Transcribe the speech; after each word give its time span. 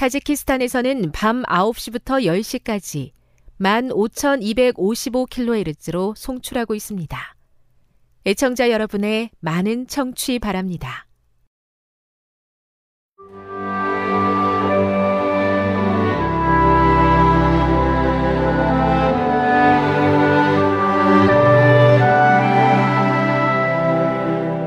타지키스탄에서는 0.00 1.12
밤 1.12 1.42
9시부터 1.42 2.24
10시까지 2.24 3.10
15,255kHz로 3.60 6.16
송출하고 6.16 6.74
있습니다. 6.74 7.36
애청자 8.24 8.70
여러분의 8.70 9.28
많은 9.40 9.86
청취 9.88 10.38
바랍니다. 10.38 11.06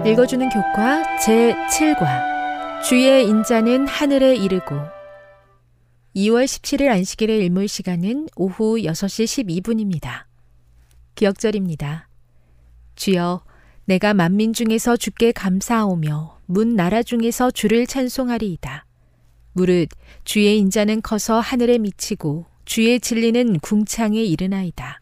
읽어주는 0.05 0.47
교과 0.49 1.01
제7과 1.25 2.83
주의 2.83 3.27
인자는 3.27 3.87
하늘에 3.87 4.35
이르고 4.35 5.02
2월 6.15 6.45
17일 6.45 6.89
안식일의 6.89 7.39
일몰 7.39 7.67
시간은 7.67 8.27
오후 8.35 8.77
6시 8.77 9.63
12분입니다. 9.63 10.25
기억절입니다. 11.15 12.07
주여, 12.95 13.43
내가 13.85 14.13
만민 14.13 14.53
중에서 14.53 14.95
주께 14.95 15.31
감사하오며 15.31 16.41
문 16.45 16.75
나라 16.75 17.01
중에서 17.01 17.49
주를 17.49 17.87
찬송하리이다. 17.87 18.85
무릇 19.53 19.89
주의 20.23 20.59
인자는 20.59 21.01
커서 21.01 21.39
하늘에 21.39 21.79
미치고 21.79 22.45
주의 22.65 22.99
진리는 22.99 23.59
궁창에 23.59 24.21
이르나이다. 24.21 25.01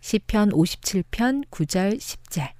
시편 0.00 0.50
57편 0.50 1.44
9절 1.50 1.98
10절 1.98 2.50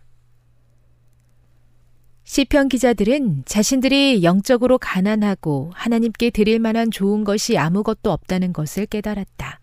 시편 2.32 2.70
기자들은 2.70 3.42
자신들이 3.44 4.22
영적으로 4.22 4.78
가난하고 4.78 5.70
하나님께 5.74 6.30
드릴 6.30 6.60
만한 6.60 6.90
좋은 6.90 7.24
것이 7.24 7.58
아무것도 7.58 8.10
없다는 8.10 8.54
것을 8.54 8.86
깨달았다. 8.86 9.60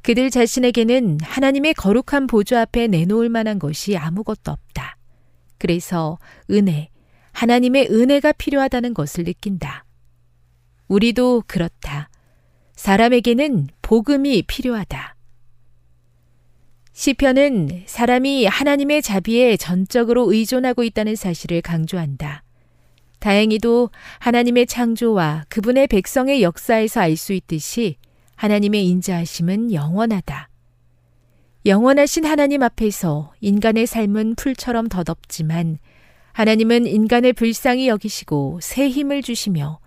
그들 0.00 0.30
자신에게는 0.30 1.18
하나님의 1.20 1.74
거룩한 1.74 2.26
보좌 2.26 2.62
앞에 2.62 2.86
내놓을 2.86 3.28
만한 3.28 3.58
것이 3.58 3.98
아무것도 3.98 4.50
없다. 4.50 4.96
그래서 5.58 6.18
은혜, 6.50 6.88
하나님의 7.32 7.88
은혜가 7.90 8.32
필요하다는 8.32 8.94
것을 8.94 9.24
느낀다. 9.24 9.84
우리도 10.88 11.42
그렇다. 11.46 12.08
사람에게는 12.76 13.68
복음이 13.82 14.44
필요하다. 14.46 15.11
시편은 16.92 17.84
사람이 17.86 18.46
하나님의 18.46 19.02
자비에 19.02 19.56
전적으로 19.56 20.30
의존하고 20.32 20.84
있다는 20.84 21.16
사실을 21.16 21.62
강조한다. 21.62 22.42
다행히도 23.18 23.90
하나님의 24.18 24.66
창조와 24.66 25.44
그분의 25.48 25.86
백성의 25.86 26.42
역사에서 26.42 27.00
알 27.00 27.16
수 27.16 27.32
있듯이 27.32 27.96
하나님의 28.36 28.86
인자하심은 28.86 29.72
영원하다. 29.72 30.48
영원하신 31.64 32.26
하나님 32.26 32.62
앞에서 32.62 33.32
인간의 33.40 33.86
삶은 33.86 34.34
풀처럼 34.34 34.88
더덥지만 34.88 35.78
하나님은 36.32 36.86
인간을 36.86 37.34
불쌍히 37.34 37.88
여기시고 37.88 38.58
새 38.60 38.88
힘을 38.88 39.22
주시며 39.22 39.78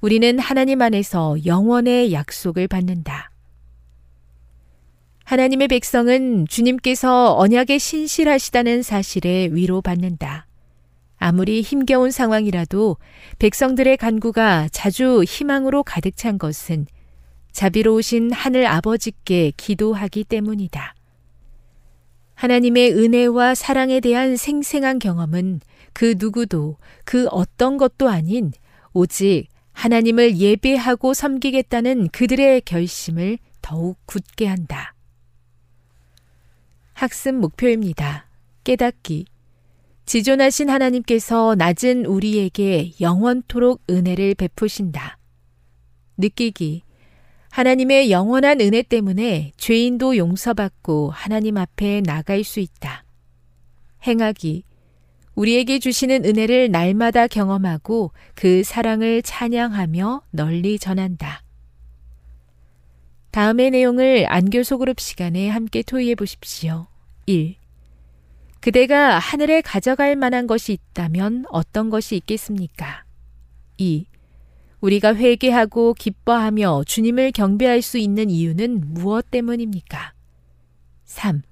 우리는 0.00 0.38
하나님 0.38 0.82
안에서 0.82 1.36
영원의 1.44 2.12
약속을 2.12 2.68
받는다. 2.68 3.30
하나님의 5.26 5.66
백성은 5.66 6.46
주님께서 6.46 7.36
언약에 7.36 7.78
신실하시다는 7.78 8.82
사실에 8.82 9.48
위로받는다. 9.50 10.46
아무리 11.16 11.62
힘겨운 11.62 12.12
상황이라도 12.12 12.96
백성들의 13.40 13.96
간구가 13.96 14.68
자주 14.70 15.24
희망으로 15.26 15.82
가득 15.82 16.16
찬 16.16 16.38
것은 16.38 16.86
자비로우신 17.50 18.30
하늘 18.30 18.66
아버지께 18.66 19.50
기도하기 19.56 20.22
때문이다. 20.24 20.94
하나님의 22.34 22.92
은혜와 22.92 23.56
사랑에 23.56 23.98
대한 23.98 24.36
생생한 24.36 25.00
경험은 25.00 25.58
그 25.92 26.14
누구도 26.18 26.76
그 27.04 27.26
어떤 27.32 27.78
것도 27.78 28.08
아닌 28.08 28.52
오직 28.92 29.48
하나님을 29.72 30.36
예배하고 30.36 31.14
섬기겠다는 31.14 32.10
그들의 32.12 32.60
결심을 32.60 33.38
더욱 33.60 33.98
굳게 34.06 34.46
한다. 34.46 34.95
학습 36.96 37.34
목표입니다. 37.34 38.26
깨닫기. 38.64 39.26
지존하신 40.06 40.70
하나님께서 40.70 41.54
낮은 41.54 42.06
우리에게 42.06 42.92
영원토록 43.02 43.82
은혜를 43.90 44.34
베푸신다. 44.34 45.18
느끼기. 46.16 46.84
하나님의 47.50 48.10
영원한 48.10 48.62
은혜 48.62 48.80
때문에 48.80 49.52
죄인도 49.58 50.16
용서받고 50.16 51.10
하나님 51.10 51.58
앞에 51.58 52.00
나갈 52.00 52.42
수 52.44 52.60
있다. 52.60 53.04
행하기. 54.06 54.62
우리에게 55.34 55.78
주시는 55.78 56.24
은혜를 56.24 56.70
날마다 56.70 57.26
경험하고 57.26 58.12
그 58.34 58.64
사랑을 58.64 59.20
찬양하며 59.20 60.22
널리 60.30 60.78
전한다. 60.78 61.42
다음의 63.36 63.72
내용을 63.72 64.24
안교 64.30 64.62
소그룹 64.62 64.98
시간에 64.98 65.50
함께 65.50 65.82
토의해 65.82 66.14
보십시오. 66.14 66.86
1. 67.26 67.54
그대가 68.60 69.18
하늘에 69.18 69.60
가져갈 69.60 70.16
만한 70.16 70.46
것이 70.46 70.72
있다면 70.72 71.44
어떤 71.50 71.90
것이 71.90 72.16
있겠습니까? 72.16 73.04
2. 73.76 74.06
우리가 74.80 75.14
회개하고 75.14 75.92
기뻐하며 75.92 76.84
주님을 76.86 77.32
경배할 77.32 77.82
수 77.82 77.98
있는 77.98 78.30
이유는 78.30 78.94
무엇 78.94 79.30
때문입니까? 79.30 80.14
3. 81.04 81.42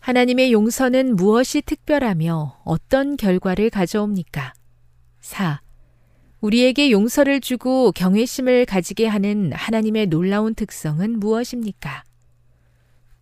하나님의 0.00 0.50
용서는 0.50 1.14
무엇이 1.14 1.62
특별하며 1.62 2.62
어떤 2.64 3.16
결과를 3.16 3.70
가져옵니까? 3.70 4.52
4. 5.20 5.60
우리에게 6.40 6.90
용서를 6.90 7.40
주고 7.40 7.90
경외심을 7.92 8.64
가지게 8.64 9.06
하는 9.06 9.52
하나님의 9.52 10.06
놀라운 10.06 10.54
특성은 10.54 11.18
무엇입니까? 11.18 12.04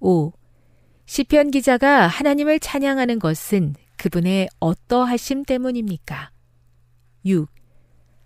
5. 0.01 0.33
시편 1.07 1.51
기자가 1.51 2.07
하나님을 2.07 2.61
찬양하는 2.61 3.19
것은 3.19 3.75
그분의 3.97 4.49
어떠하심 4.61 5.45
때문입니까? 5.45 6.31
6. 7.25 7.49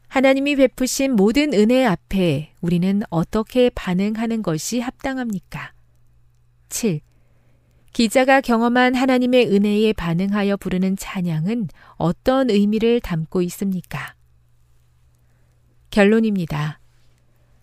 하나님이 0.09 0.57
베푸신 0.57 1.15
모든 1.15 1.55
은혜 1.55 1.85
앞에 1.85 2.53
우리는 2.61 3.03
어떻게 3.11 3.71
반응하는 3.71 4.43
것이 4.43 4.81
합당합니까? 4.81 5.73
7. 6.69 7.01
기자가 7.93 8.41
경험한 8.41 8.97
하나님의 8.97 9.53
은혜에 9.53 9.93
반응하여 9.93 10.57
부르는 10.57 10.97
찬양은 10.97 11.69
어떤 11.97 12.51
의미를 12.51 13.01
담고 13.01 13.43
있습니까? 13.43 14.15
결론입니다. 15.91 16.81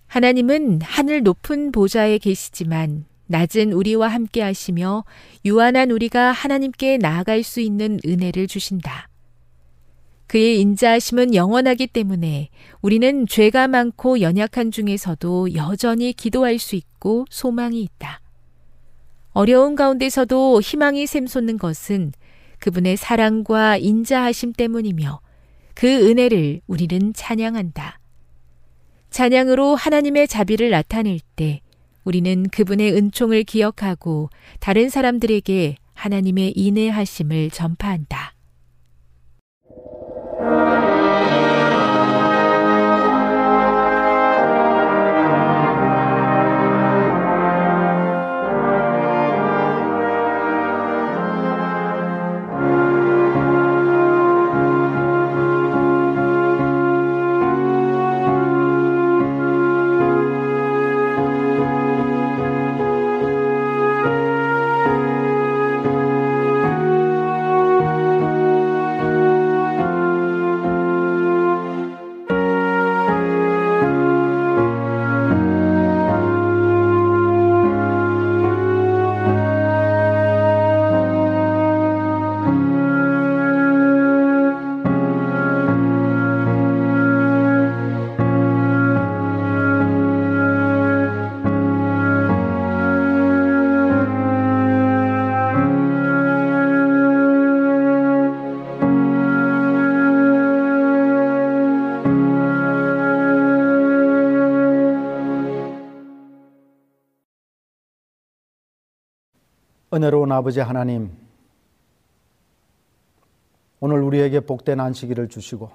하나님은 0.08 0.80
하늘 0.82 1.24
높은 1.24 1.72
보좌에 1.72 2.18
계시지만 2.18 3.06
낮은 3.28 3.74
우리와 3.74 4.08
함께 4.08 4.42
하시며 4.42 5.04
유한한 5.46 5.92
우리가 5.92 6.32
하나님께 6.32 6.98
나아갈 6.98 7.44
수 7.44 7.60
있는 7.60 8.00
은혜를 8.06 8.48
주신다. 8.48 9.10
그의 10.28 10.60
인자하심은 10.60 11.36
영원하기 11.36 11.88
때문에 11.88 12.50
우리는 12.82 13.28
죄가 13.28 13.68
많고 13.70 14.20
연약한 14.20 14.72
중에서도 14.72 15.56
여전히 15.56 16.12
기도할 16.14 16.60
수 16.60 16.76
있고 16.76 17.26
소망이 17.30 17.82
있다. 17.82 18.22
어려운 19.32 19.76
가운데서도 19.76 20.62
희망이 20.62 21.06
샘솟는 21.06 21.58
것은 21.58 22.12
그분의 22.60 22.98
사랑과 22.98 23.78
인자하심 23.78 24.54
때문이며 24.54 25.22
그 25.76 25.88
은혜를 25.88 26.62
우리는 26.68 27.14
찬양한다. 27.14 28.00
찬양으로 29.18 29.74
하나님의 29.74 30.28
자비를 30.28 30.70
나타낼 30.70 31.20
때 31.36 31.62
우리는 32.04 32.48
그분의 32.50 32.94
은총을 32.94 33.46
기억하고 33.46 34.30
다른 34.60 34.90
사람들에게 34.90 35.76
하나님의 35.96 36.54
인내하심을 36.56 37.50
전파한다. 37.50 38.36
은혜로운 110.08 110.32
아버지 110.32 110.62
하나님, 110.62 111.12
오늘 113.82 114.02
우리에게 114.02 114.40
복된 114.40 114.80
안식일을 114.80 115.28
주시고 115.28 115.70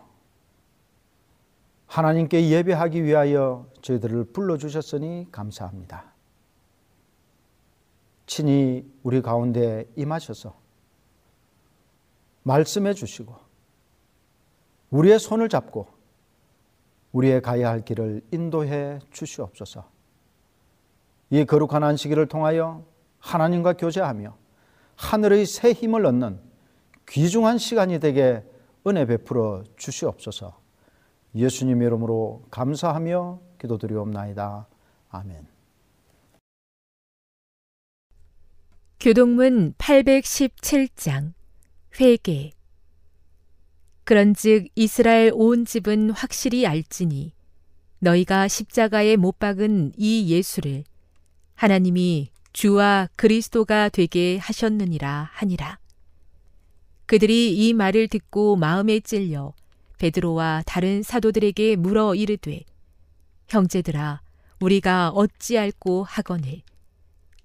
하나님께 1.87 2.49
예배하기 2.49 3.05
위하여 3.05 3.67
저희들을 3.82 4.32
불러주셨으니 4.32 5.29
감사합니다. 5.31 6.14
친히 8.25 8.90
우리 9.02 9.20
가운데 9.20 9.84
임하셔서 9.96 10.55
말씀해 12.44 12.94
주시고 12.94 13.37
우리의 14.88 15.19
손을 15.19 15.50
잡고 15.50 15.88
우리의 17.12 17.43
가야 17.43 17.69
할 17.69 17.85
길을 17.85 18.23
인도해 18.31 18.99
주시옵소서. 19.11 19.85
이 21.28 21.44
거룩한 21.44 21.85
안식일을 21.85 22.28
통하여 22.28 22.92
하나님과 23.23 23.75
교제하며 23.75 24.37
하늘의 24.97 25.47
새 25.47 25.73
힘을 25.73 26.05
얻는 26.05 26.41
귀중한 27.09 27.59
시간이 27.59 28.01
되게 28.01 28.45
은혜 28.87 29.07
베풀어 29.07 29.65
주시옵소서. 29.77 30.61
예수님 31.35 31.83
이름으로 31.83 32.45
감사하며 32.51 33.41
기도드리옵나이다. 33.61 34.67
아멘. 35.11 35.47
교동문 39.01 39.75
817장 39.79 41.33
회개 42.01 42.53
그런즉 44.05 44.69
이스라엘 44.75 45.33
온 45.35 45.64
집은 45.64 46.11
확실히 46.11 46.67
알지니 46.67 47.33
너희가 48.00 48.49
십자가에 48.49 49.17
못 49.17 49.38
박은 49.38 49.93
이 49.97 50.29
예수를 50.29 50.85
하나님이 51.55 52.33
주와 52.52 53.09
그리스도가 53.16 53.88
되게 53.88 54.38
하셨느니라 54.38 55.30
하니라. 55.32 55.78
그들이 57.06 57.54
이 57.56 57.73
말을 57.73 58.09
듣고 58.09 58.56
마음에 58.56 59.00
찔려 59.00 59.52
베드로와 59.99 60.62
다른 60.66 61.02
사도들에게 61.02 61.76
물어 61.76 62.14
이르되 62.14 62.62
형제들아 63.49 64.21
우리가 64.61 65.11
어찌할꼬 65.11 66.04
하거늘 66.04 66.62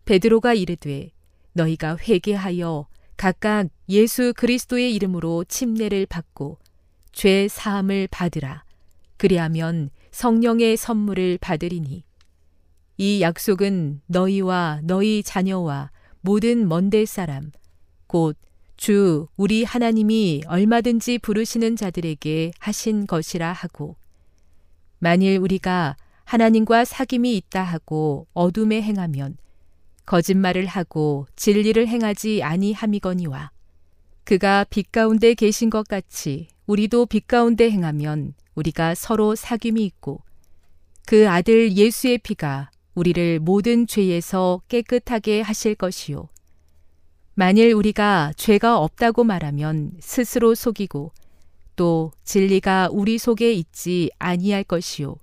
베드로가 0.05 0.53
이르되 0.53 1.11
너희가 1.53 1.97
회개하여 1.97 2.87
각각 3.17 3.67
예수 3.89 4.33
그리스도의 4.35 4.95
이름으로 4.95 5.43
침례를 5.43 6.05
받고 6.05 6.57
죄 7.11 7.47
사함을 7.47 8.07
받으라 8.09 8.63
그리하면 9.17 9.89
성령의 10.11 10.77
선물을 10.77 11.39
받으리니 11.39 12.06
이 12.97 13.21
약속은 13.21 14.01
너희와 14.07 14.81
너희 14.83 15.23
자녀와 15.23 15.91
모든 16.21 16.67
먼데 16.67 17.05
사람, 17.05 17.51
곧 18.07 18.37
주 18.77 19.27
우리 19.35 19.63
하나님이 19.63 20.43
얼마든지 20.47 21.17
부르시는 21.17 21.75
자들에게 21.75 22.51
하신 22.59 23.07
것이라 23.07 23.51
하고, 23.51 23.97
만일 24.99 25.39
우리가 25.39 25.97
하나님과 26.25 26.83
사귐이 26.83 27.25
있다 27.35 27.63
하고 27.63 28.27
어둠에 28.33 28.81
행하면 28.81 29.37
거짓말을 30.05 30.67
하고 30.67 31.25
진리를 31.35 31.87
행하지 31.87 32.43
아니함이거니와 32.43 33.51
그가 34.23 34.65
빛 34.69 34.91
가운데 34.91 35.33
계신 35.33 35.69
것 35.69 35.87
같이 35.87 36.47
우리도 36.65 37.05
빛 37.05 37.27
가운데 37.27 37.71
행하면 37.71 38.33
우리가 38.55 38.93
서로 38.95 39.35
사귐이 39.35 39.79
있고 39.79 40.21
그 41.05 41.29
아들 41.29 41.75
예수의 41.75 42.17
피가 42.19 42.71
우리를 42.97 43.39
모든 43.39 43.85
죄에서 43.85 44.59
깨끗하게 44.69 45.41
하실 45.41 45.75
것이요. 45.75 46.27
만일 47.35 47.73
우리가 47.73 48.33
죄가 48.35 48.79
없다고 48.79 49.23
말하면 49.23 49.91
스스로 49.99 50.55
속이고 50.55 51.11
또 51.75 52.11
진리가 52.23 52.89
우리 52.91 53.19
속에 53.19 53.53
있지 53.53 54.09
아니할 54.17 54.63
것이요. 54.63 55.15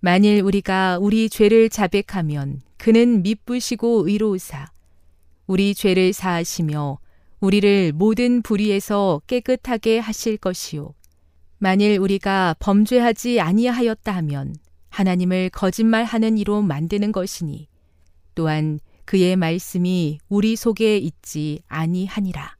만일 0.00 0.40
우리가 0.40 0.96
우리 0.98 1.28
죄를 1.28 1.68
자백하면 1.68 2.62
그는 2.78 3.22
미쁘시고 3.22 4.08
의로우사 4.08 4.70
우리 5.46 5.74
죄를 5.74 6.14
사하시며 6.14 6.98
우리를 7.40 7.92
모든 7.92 8.40
불의에서 8.40 9.20
깨끗하게 9.26 9.98
하실 9.98 10.38
것이요. 10.38 10.94
만일 11.58 11.98
우리가 11.98 12.56
범죄하지 12.60 13.40
아니하였다 13.40 14.10
하면 14.10 14.54
하나님을 14.92 15.50
거짓말하는 15.50 16.38
이로 16.38 16.62
만드는 16.62 17.12
것이니 17.12 17.66
또한 18.34 18.78
그의 19.04 19.36
말씀이 19.36 20.18
우리 20.28 20.54
속에 20.54 20.98
있지 20.98 21.60
아니하니라. 21.66 22.56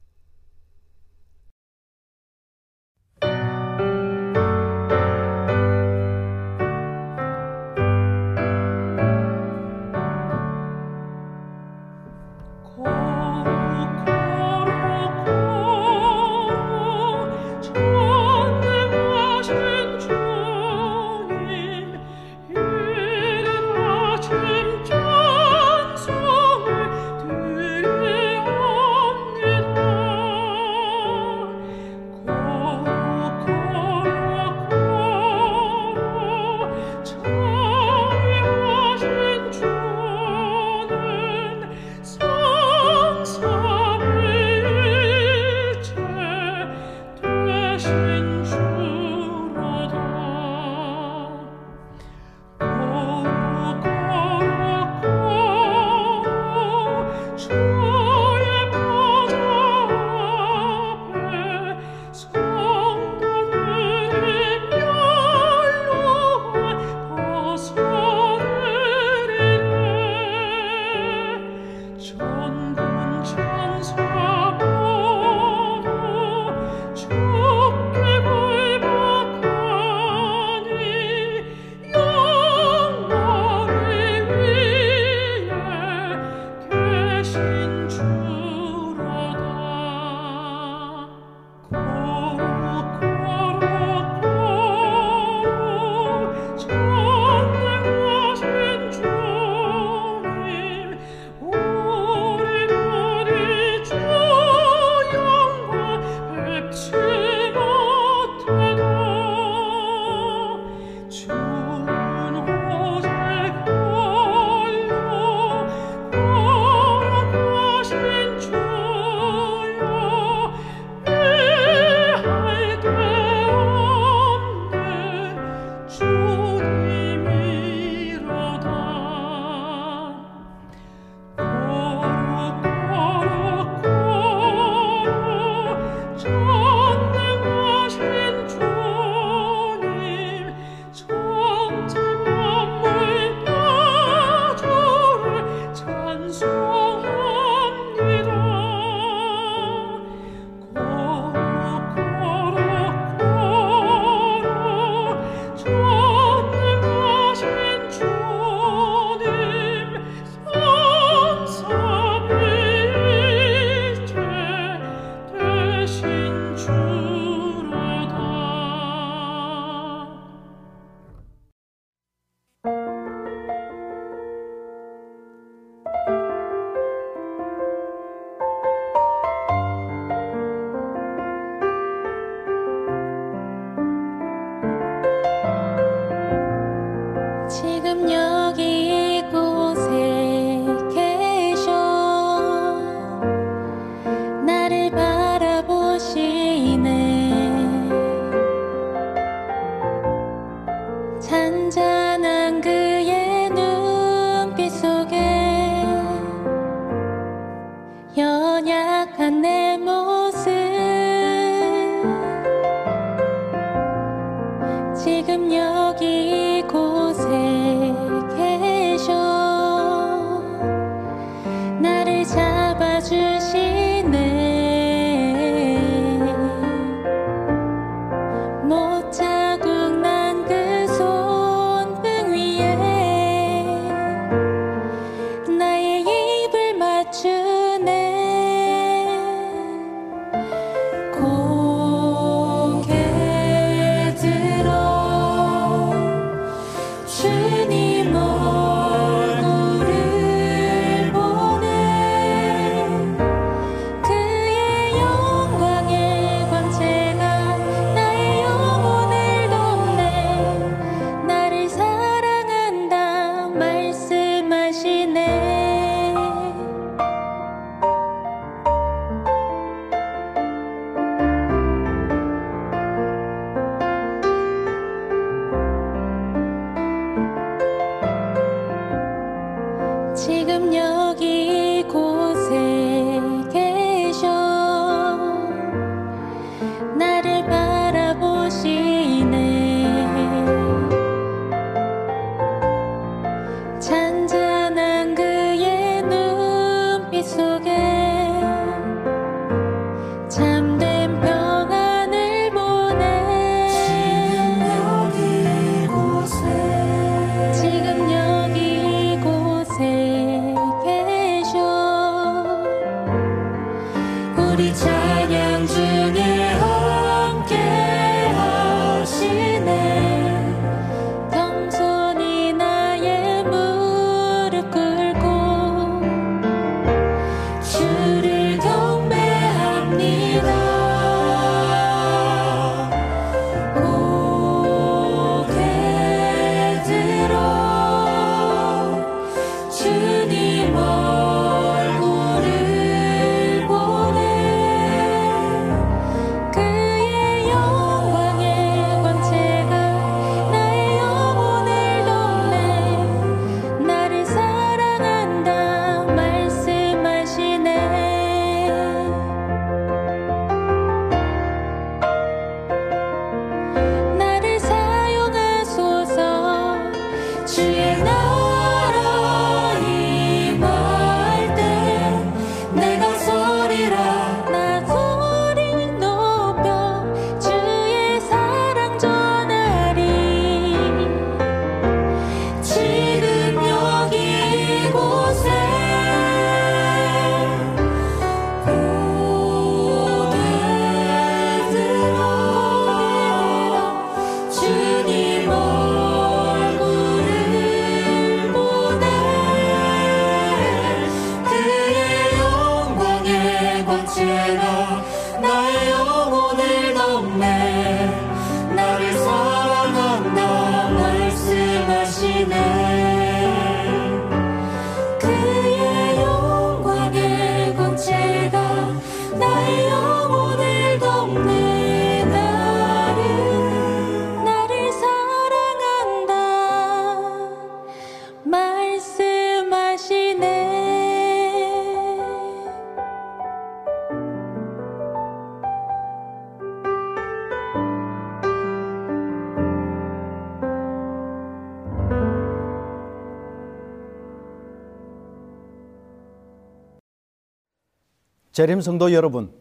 재림 448.63 448.81
성도 448.81 449.13
여러분, 449.13 449.53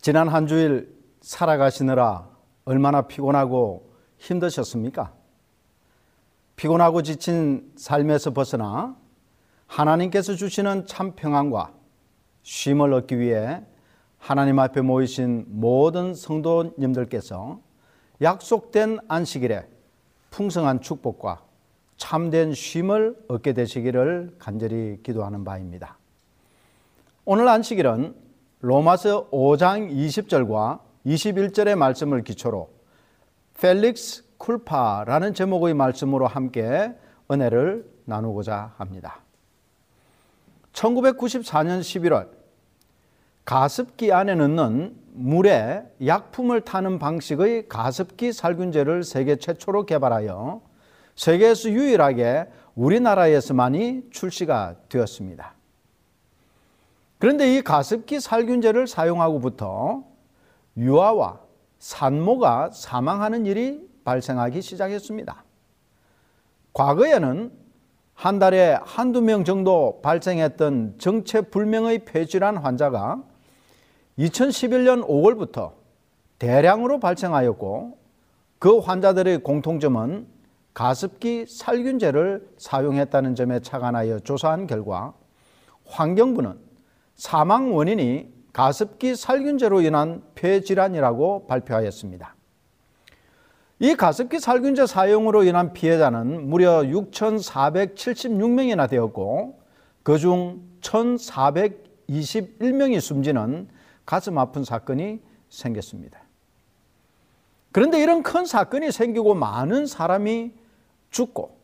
지난 0.00 0.26
한 0.28 0.46
주일 0.46 0.90
살아가시느라 1.20 2.26
얼마나 2.64 3.02
피곤하고 3.02 3.92
힘드셨습니까? 4.16 5.12
피곤하고 6.56 7.02
지친 7.02 7.70
삶에서 7.76 8.32
벗어나 8.32 8.96
하나님께서 9.66 10.34
주시는 10.34 10.86
참 10.86 11.12
평안과 11.14 11.74
쉼을 12.42 12.94
얻기 12.94 13.18
위해 13.18 13.62
하나님 14.16 14.60
앞에 14.60 14.80
모이신 14.80 15.44
모든 15.48 16.14
성도님들께서 16.14 17.60
약속된 18.22 19.00
안식일에 19.08 19.68
풍성한 20.30 20.80
축복과 20.80 21.42
참된 21.98 22.54
쉼을 22.54 23.14
얻게 23.28 23.52
되시기를 23.52 24.36
간절히 24.38 25.02
기도하는 25.02 25.44
바입니다. 25.44 25.97
오늘 27.30 27.46
안식일은 27.46 28.14
로마서 28.60 29.28
5장 29.28 29.94
20절과 29.94 30.80
21절의 31.04 31.76
말씀을 31.76 32.24
기초로 32.24 32.70
펠릭스 33.60 34.24
쿨파라는 34.38 35.34
제목의 35.34 35.74
말씀으로 35.74 36.26
함께 36.26 36.90
은혜를 37.30 37.84
나누고자 38.06 38.72
합니다. 38.78 39.20
1994년 40.72 41.80
11월 41.80 42.30
가습기 43.44 44.10
안에 44.10 44.34
넣는 44.34 44.96
물에 45.12 45.82
약품을 46.06 46.62
타는 46.62 46.98
방식의 46.98 47.68
가습기 47.68 48.32
살균제를 48.32 49.02
세계 49.02 49.36
최초로 49.36 49.84
개발하여 49.84 50.62
세계에서 51.14 51.68
유일하게 51.68 52.46
우리나라에서만이 52.74 54.04
출시가 54.12 54.76
되었습니다. 54.88 55.57
그런데 57.18 57.56
이 57.56 57.62
가습기 57.62 58.20
살균제를 58.20 58.86
사용하고부터 58.86 60.04
유아와 60.76 61.40
산모가 61.78 62.70
사망하는 62.70 63.46
일이 63.46 63.88
발생하기 64.04 64.62
시작했습니다. 64.62 65.44
과거에는 66.72 67.52
한 68.14 68.38
달에 68.38 68.78
한두 68.82 69.20
명 69.20 69.44
정도 69.44 70.00
발생했던 70.02 70.94
정체불명의 70.98 72.04
폐질환 72.04 72.56
환자가 72.56 73.22
2011년 74.18 75.06
5월부터 75.06 75.72
대량으로 76.38 76.98
발생하였고 77.00 77.98
그 78.58 78.78
환자들의 78.78 79.38
공통점은 79.44 80.26
가습기 80.74 81.46
살균제를 81.46 82.48
사용했다는 82.58 83.34
점에 83.34 83.60
착안하여 83.60 84.20
조사한 84.20 84.66
결과 84.66 85.14
환경부는 85.86 86.67
사망 87.18 87.74
원인이 87.74 88.32
가습기 88.52 89.16
살균제로 89.16 89.80
인한 89.82 90.22
폐질환이라고 90.34 91.46
발표하였습니다. 91.46 92.34
이 93.80 93.94
가습기 93.94 94.40
살균제 94.40 94.86
사용으로 94.86 95.44
인한 95.44 95.74
피해자는 95.74 96.48
무려 96.48 96.80
6,476명이나 96.82 98.88
되었고 98.88 99.60
그중 100.02 100.62
1,421명이 100.80 103.00
숨지는 103.00 103.68
가슴 104.06 104.38
아픈 104.38 104.64
사건이 104.64 105.20
생겼습니다. 105.50 106.22
그런데 107.72 108.02
이런 108.02 108.22
큰 108.22 108.46
사건이 108.46 108.92
생기고 108.92 109.34
많은 109.34 109.84
사람이 109.86 110.52
죽고 111.10 111.57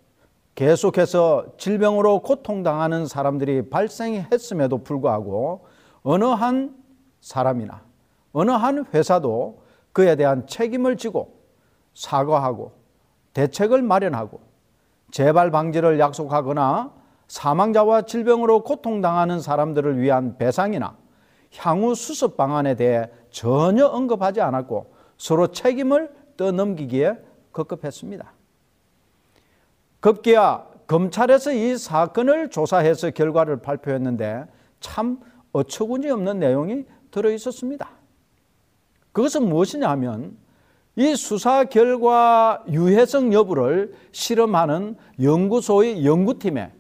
계속해서 0.55 1.47
질병으로 1.59 2.21
고통당하는 2.21 3.07
사람들이 3.07 3.71
발생했음에도 3.71 4.85
불구하고 4.85 5.67
어느 6.03 6.25
한 6.25 6.77
사람이나 7.21 7.83
어느 8.33 8.51
한 8.51 8.85
회사도 8.93 9.63
그에 9.93 10.17
대한 10.17 10.47
책임을 10.47 10.97
지고 10.97 11.41
사과하고 11.95 12.73
대책을 13.33 13.83
마련하고 13.83 14.41
재발 15.11 15.51
방지를 15.51 15.99
약속하거나 15.99 16.93
사망자와 17.29 18.03
질병으로 18.03 18.63
고통당하는 18.63 19.41
사람들을 19.41 20.01
위한 20.01 20.37
배상이나 20.39 20.97
향후 21.57 21.95
수습 21.95 22.37
방안에 22.37 22.75
대해 22.75 23.09
전혀 23.31 23.87
언급하지 23.87 24.41
않았고 24.41 24.93
서로 25.17 25.49
책임을 25.49 26.13
떠넘기기에 26.37 27.17
급급했습니다. 27.53 28.33
급기야 30.05 30.67
검찰에서 30.87 31.55
이 31.55 31.79
사건을 31.79 32.51
조사해서 32.51 33.13
결과를 33.13 33.63
발표했는데 33.63 34.45
참 34.79 35.19
어처구니 35.53 36.11
없는 36.11 36.41
내용이 36.41 36.85
들어 37.11 37.31
있었습니다. 37.31 37.89
그것은 39.13 39.49
무엇이냐 39.49 39.89
하면 39.89 40.37
이 40.97 41.17
수사 41.17 41.65
결과 41.65 42.63
유해성 42.69 43.33
여부를 43.33 43.95
실험하는 44.13 44.97
연구소의 45.23 46.05
연구팀에 46.05 46.71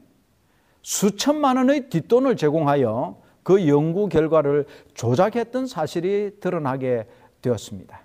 수천만 0.82 1.56
원의 1.56 1.88
뒷돈을 1.88 2.36
제공하여 2.36 3.22
그 3.42 3.66
연구 3.68 4.10
결과를 4.10 4.66
조작했던 4.92 5.66
사실이 5.66 6.40
드러나게 6.40 7.06
되었습니다. 7.40 8.02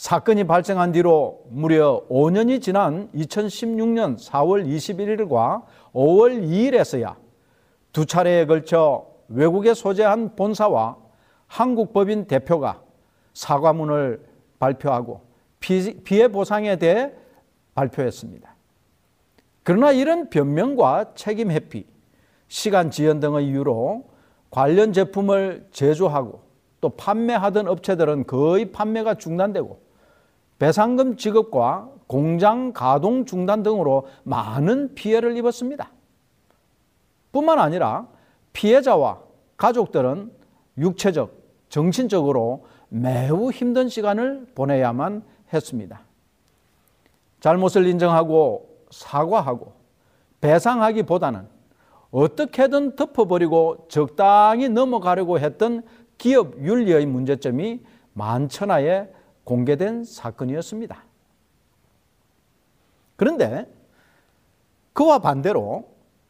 사건이 0.00 0.44
발생한 0.44 0.92
뒤로 0.92 1.44
무려 1.50 2.02
5년이 2.08 2.62
지난 2.62 3.10
2016년 3.14 4.18
4월 4.18 4.66
21일과 4.66 5.62
5월 5.92 6.42
2일에서야 6.42 7.16
두 7.92 8.06
차례에 8.06 8.46
걸쳐 8.46 9.04
외국에 9.28 9.74
소재한 9.74 10.36
본사와 10.36 10.96
한국 11.46 11.92
법인 11.92 12.24
대표가 12.24 12.80
사과문을 13.34 14.24
발표하고 14.58 15.20
피해 15.58 16.28
보상에 16.28 16.76
대해 16.76 17.12
발표했습니다. 17.74 18.56
그러나 19.64 19.92
이런 19.92 20.30
변명과 20.30 21.12
책임 21.14 21.50
회피, 21.50 21.84
시간 22.48 22.90
지연 22.90 23.20
등의 23.20 23.48
이유로 23.48 24.04
관련 24.50 24.94
제품을 24.94 25.68
제조하고 25.72 26.40
또 26.80 26.88
판매하던 26.88 27.68
업체들은 27.68 28.26
거의 28.26 28.72
판매가 28.72 29.16
중단되고 29.16 29.89
배상금 30.60 31.16
지급과 31.16 31.88
공장 32.06 32.74
가동 32.74 33.24
중단 33.24 33.62
등으로 33.62 34.06
많은 34.24 34.94
피해를 34.94 35.34
입었습니다. 35.38 35.90
뿐만 37.32 37.58
아니라 37.58 38.06
피해자와 38.52 39.20
가족들은 39.56 40.30
육체적, 40.76 41.32
정신적으로 41.70 42.66
매우 42.90 43.50
힘든 43.50 43.88
시간을 43.88 44.48
보내야만 44.54 45.22
했습니다. 45.52 46.02
잘못을 47.40 47.86
인정하고 47.86 48.68
사과하고 48.90 49.72
배상하기보다는 50.42 51.48
어떻게든 52.10 52.96
덮어버리고 52.96 53.86
적당히 53.88 54.68
넘어가려고 54.68 55.38
했던 55.38 55.84
기업 56.18 56.58
윤리의 56.58 57.06
문제점이 57.06 57.80
만천하에 58.12 59.08
공개된 59.50 60.04
사건이었습니다. 60.04 61.02
그런데 63.16 63.66
그와 64.92 65.18
반대로 65.18 65.88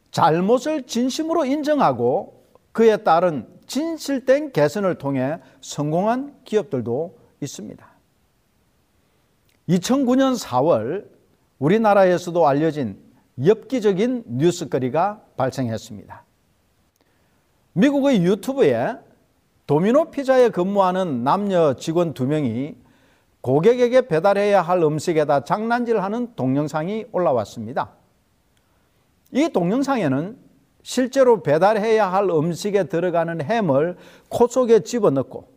잘못을 0.09 0.87
진심으로 0.87 1.45
인정하고 1.45 2.43
그에 2.71 2.97
따른 2.97 3.47
진실된 3.67 4.53
개선을 4.53 4.95
통해 4.95 5.37
성공한 5.61 6.35
기업들도 6.45 7.19
있습니다. 7.41 7.91
2009년 9.69 10.43
4월 10.43 11.07
우리나라에서도 11.59 12.47
알려진 12.47 12.99
엽기적인 13.45 14.23
뉴스거리가 14.25 15.21
발생했습니다. 15.37 16.25
미국의 17.73 18.23
유튜브에 18.23 18.95
도미노 19.67 20.09
피자에 20.09 20.49
근무하는 20.49 21.23
남녀 21.23 21.75
직원 21.75 22.15
두 22.15 22.25
명이 22.25 22.81
고객에게 23.41 24.07
배달해야 24.07 24.61
할 24.61 24.81
음식에다 24.81 25.43
장난질 25.43 26.01
하는 26.01 26.33
동영상이 26.35 27.05
올라왔습니다. 27.11 27.91
이 29.31 29.49
동영상에는 29.49 30.37
실제로 30.83 31.41
배달해야 31.41 32.11
할 32.11 32.29
음식에 32.29 32.85
들어가는 32.85 33.41
햄을 33.41 33.97
코 34.29 34.47
속에 34.47 34.81
집어넣고 34.81 35.47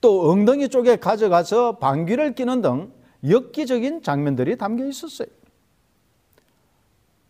또 0.00 0.30
엉덩이 0.30 0.68
쪽에 0.68 0.96
가져가서 0.96 1.78
방귀를 1.78 2.34
뀌는 2.34 2.62
등 2.62 2.92
엽기적인 3.28 4.02
장면들이 4.02 4.56
담겨 4.56 4.86
있었어요. 4.86 5.28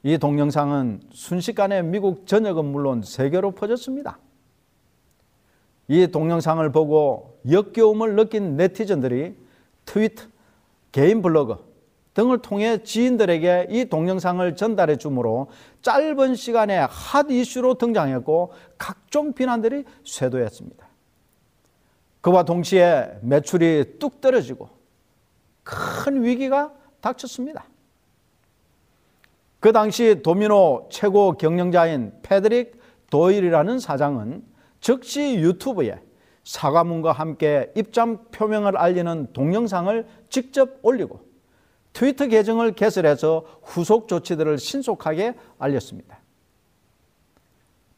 이 0.02 0.16
동영상은 0.16 1.00
순식간에 1.10 1.82
미국 1.82 2.26
전역은 2.26 2.64
물론 2.64 3.02
세계로 3.02 3.50
퍼졌습니다. 3.52 4.18
이 5.88 6.06
동영상을 6.06 6.70
보고 6.70 7.40
역겨움을 7.50 8.14
느낀 8.14 8.56
네티즌들이 8.56 9.34
트위터, 9.88 10.24
개인 10.92 11.22
블로그, 11.22 11.56
등을 12.12 12.42
통해 12.42 12.82
지인들에게 12.82 13.68
이 13.70 13.86
동영상을 13.86 14.54
전달해 14.54 14.96
주므로 14.96 15.48
짧은 15.80 16.34
시간에 16.34 16.76
핫 16.90 17.30
이슈로 17.30 17.74
등장했고 17.74 18.52
각종 18.76 19.32
비난들이 19.32 19.84
쇄도했습니다. 20.04 20.86
그와 22.20 22.42
동시에 22.42 23.18
매출이 23.22 23.98
뚝 23.98 24.20
떨어지고 24.20 24.68
큰 25.62 26.22
위기가 26.22 26.74
닥쳤습니다. 27.00 27.64
그 29.60 29.72
당시 29.72 30.20
도미노 30.22 30.88
최고 30.90 31.32
경영자인 31.32 32.12
패드릭 32.22 32.78
도일이라는 33.10 33.78
사장은 33.78 34.44
즉시 34.80 35.36
유튜브에 35.36 36.00
사과문과 36.48 37.12
함께 37.12 37.70
입장 37.76 38.24
표명을 38.30 38.78
알리는 38.78 39.34
동영상을 39.34 40.06
직접 40.30 40.78
올리고 40.80 41.20
트위터 41.92 42.26
계정을 42.26 42.72
개설해서 42.72 43.44
후속 43.62 44.08
조치들을 44.08 44.56
신속하게 44.56 45.34
알렸습니다. 45.58 46.20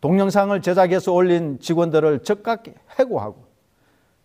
동영상을 0.01 0.61
제작해서 0.63 1.13
올린 1.13 1.61
직원들을 1.61 2.25
즉각 2.25 2.65
해고하고 2.99 3.45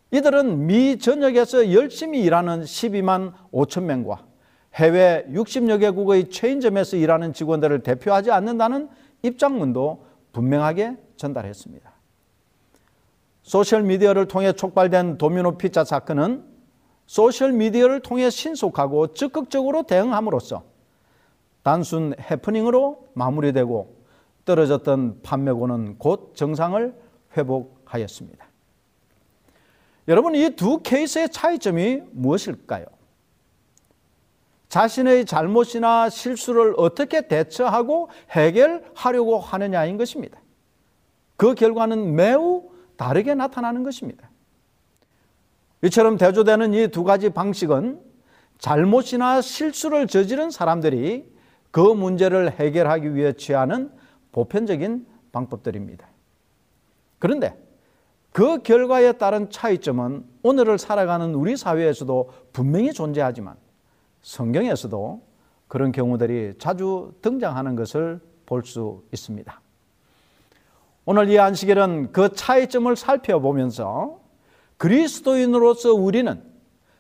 이들은 0.10 0.66
미 0.66 0.98
전역에서 0.98 1.72
열심히 1.74 2.24
일하는 2.24 2.64
12만 2.64 3.34
5천 3.52 3.84
명과 3.84 4.26
해외 4.74 5.24
60여 5.30 5.80
개국의 5.80 6.32
체인점에서 6.32 6.98
일하는 6.98 7.32
직원들을 7.32 7.84
대표하지 7.84 8.32
않는다는 8.32 8.90
입장문도 9.22 10.04
분명하게 10.32 10.98
전달했습니다. 11.16 11.95
소셜미디어를 13.46 14.28
통해 14.28 14.54
촉발된 14.54 15.20
도미노 15.20 15.58
피자 15.58 15.84
사건은 15.84 16.44
소셜미디어를 17.06 18.00
통해 18.00 18.32
신속하고 18.32 19.14
적극적으로 19.14 19.84
대응함으로써 19.84 20.64
단순 21.62 22.16
해프닝으로 22.20 23.08
마무리되고 23.14 23.96
떨어졌던 24.46 25.22
판매고는 25.22 26.00
곧 26.00 26.34
정상을 26.36 26.96
회복하였습니다. 27.38 28.46
여러분, 30.08 30.36
이 30.36 30.50
두 30.56 30.82
케이스의 30.82 31.30
차이점이 31.30 32.02
무엇일까요? 32.12 32.86
자신의 34.70 35.26
잘못이나 35.26 36.10
실수를 36.10 36.74
어떻게 36.78 37.28
대처하고 37.28 38.10
해결하려고 38.32 39.40
하느냐인 39.40 39.98
것입니다. 39.98 40.40
그 41.38 41.54
결과는 41.54 42.16
매우 42.16 42.75
다르게 42.98 43.36
나타나는 43.36 43.84
것입니다. 43.84 44.30
이처럼 45.84 46.18
대조되는 46.18 46.74
이 46.74 46.88
두 46.88 47.04
가지 47.04 47.30
방식은 47.30 48.00
잘못이나 48.58 49.42
실수를 49.42 50.08
저지른 50.08 50.50
사람들이 50.50 51.32
그 51.72 51.80
문제를 51.80 52.52
해결하기 52.52 53.16
위해 53.16 53.34
취하는 53.34 53.92
보편적인 54.32 55.06
방법들입니다. 55.32 56.08
그런데 57.20 57.62
그 58.32 58.62
결과에 58.64 59.14
따른 59.14 59.50
차이점은 59.50 60.26
오늘을 60.44 60.78
살아가는 60.78 61.34
우리 61.36 61.56
사회에서도 61.56 62.32
분명히 62.54 62.94
존재하지만 62.94 63.56
성경에서도 64.22 65.22
그런 65.68 65.92
경우들이 65.92 66.56
자주 66.60 67.14
등장하는 67.22 67.76
것을 67.76 68.20
볼 68.46 68.64
수 68.64 69.04
있습니다. 69.12 69.62
오늘 71.06 71.30
이 71.30 71.38
안식일은 71.38 72.12
그 72.12 72.34
차이점을 72.34 72.96
살펴보면서 72.96 74.20
그리스도인으로서 74.78 75.94
우리는 75.94 76.44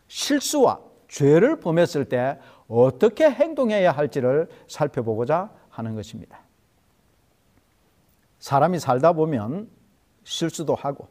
실수와 0.08 0.80
죄를 1.08 1.60
범했을 1.60 2.06
때 2.06 2.40
어떻게 2.68 3.30
행동해야 3.30 3.92
할지를 3.92 4.48
살펴보고자 4.68 5.52
하는 5.70 5.96
것입니다. 5.96 6.40
사람이 8.40 8.80
살다 8.80 9.14
보면 9.14 9.70
실수도 10.24 10.76
하고 10.76 11.08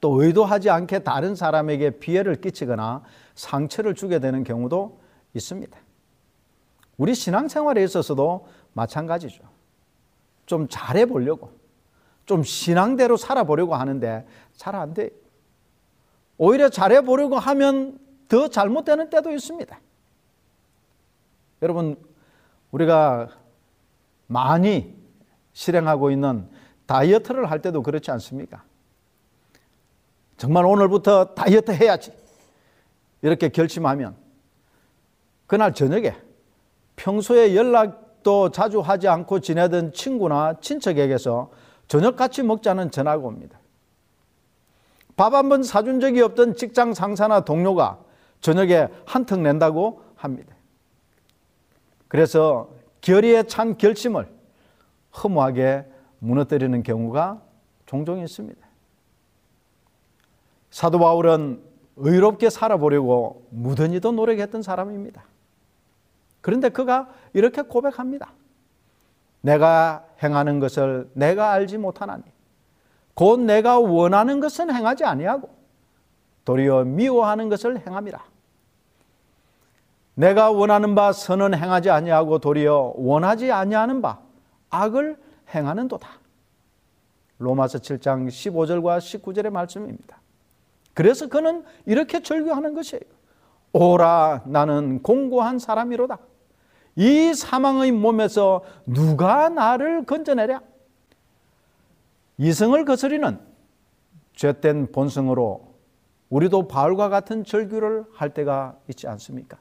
또 0.00 0.22
의도하지 0.22 0.70
않게 0.70 1.00
다른 1.00 1.34
사람에게 1.34 1.98
피해를 1.98 2.36
끼치거나 2.36 3.02
상처를 3.34 3.94
주게 3.94 4.18
되는 4.18 4.44
경우도 4.44 5.00
있습니다. 5.34 5.78
우리 6.98 7.14
신앙생활에 7.14 7.82
있어서도 7.82 8.46
마찬가지죠. 8.74 9.42
좀 10.46 10.68
잘해 10.68 11.06
보려고, 11.06 11.52
좀 12.26 12.42
신앙대로 12.42 13.16
살아보려고 13.16 13.74
하는데 13.74 14.26
잘 14.56 14.74
안 14.74 14.94
돼. 14.94 15.10
오히려 16.38 16.68
잘해 16.68 17.02
보려고 17.02 17.38
하면 17.38 17.98
더 18.28 18.48
잘못되는 18.48 19.10
때도 19.10 19.30
있습니다. 19.32 19.78
여러분, 21.62 21.96
우리가 22.72 23.28
많이 24.26 24.96
실행하고 25.52 26.10
있는 26.10 26.48
다이어트를 26.86 27.50
할 27.50 27.62
때도 27.62 27.82
그렇지 27.82 28.10
않습니까? 28.10 28.64
정말 30.36 30.64
오늘부터 30.64 31.34
다이어트 31.34 31.70
해야지. 31.70 32.12
이렇게 33.22 33.48
결심하면 33.48 34.16
그날 35.46 35.72
저녁에 35.72 36.14
평소에 36.96 37.54
연락도 37.54 38.50
자주 38.50 38.80
하지 38.80 39.08
않고 39.08 39.40
지내던 39.40 39.92
친구나 39.92 40.54
친척에게서 40.60 41.50
저녁 41.88 42.16
같이 42.16 42.42
먹자는 42.42 42.90
전화가 42.90 43.26
옵니다. 43.26 43.58
밥 45.16 45.34
한 45.34 45.48
번 45.48 45.62
사준 45.62 46.00
적이 46.00 46.22
없던 46.22 46.56
직장 46.56 46.92
상사나 46.94 47.44
동료가 47.44 47.98
저녁에 48.40 48.88
한턱 49.06 49.40
낸다고 49.40 50.02
합니다. 50.16 50.54
그래서 52.08 52.70
결의에 53.00 53.44
찬 53.44 53.76
결심을 53.76 54.28
허무하게 55.22 55.86
무너뜨리는 56.18 56.82
경우가 56.82 57.42
종종 57.86 58.18
있습니다. 58.20 58.66
사도 60.70 60.98
바울은 60.98 61.62
의롭게 61.96 62.50
살아보려고 62.50 63.46
무던히도 63.50 64.10
노력했던 64.12 64.62
사람입니다. 64.62 65.24
그런데 66.40 66.68
그가 66.70 67.08
이렇게 67.32 67.62
고백합니다. 67.62 68.32
내가 69.44 70.06
행하는 70.22 70.58
것을 70.58 71.10
내가 71.12 71.52
알지 71.52 71.76
못하나니 71.76 72.22
곧 73.12 73.40
내가 73.40 73.78
원하는 73.78 74.40
것은 74.40 74.74
행하지 74.74 75.04
아니하고 75.04 75.50
도리어 76.46 76.84
미워하는 76.84 77.50
것을 77.50 77.86
행함이라. 77.86 78.24
내가 80.14 80.50
원하는 80.50 80.94
바 80.94 81.12
선은 81.12 81.54
행하지 81.54 81.90
아니하고 81.90 82.38
도리어 82.38 82.94
원하지 82.96 83.52
아니하는 83.52 84.00
바 84.00 84.18
악을 84.70 85.18
행하는도다. 85.54 86.08
로마서 87.38 87.78
7장 87.78 88.28
15절과 88.28 88.98
19절의 88.98 89.50
말씀입니다. 89.50 90.20
그래서 90.94 91.28
그는 91.28 91.64
이렇게 91.84 92.22
절규하는 92.22 92.72
것이에요. 92.72 93.02
오라 93.72 94.42
나는 94.46 95.02
공고한 95.02 95.58
사람이로다. 95.58 96.18
이 96.96 97.34
사망의 97.34 97.92
몸에서 97.92 98.62
누가 98.86 99.48
나를 99.48 100.04
건져내랴? 100.04 100.62
이성을 102.38 102.84
거스리는 102.84 103.38
죄된 104.34 104.92
본성으로 104.92 105.74
우리도 106.30 106.68
바울과 106.68 107.08
같은 107.08 107.44
절규를 107.44 108.04
할 108.12 108.34
때가 108.34 108.76
있지 108.88 109.06
않습니까? 109.06 109.58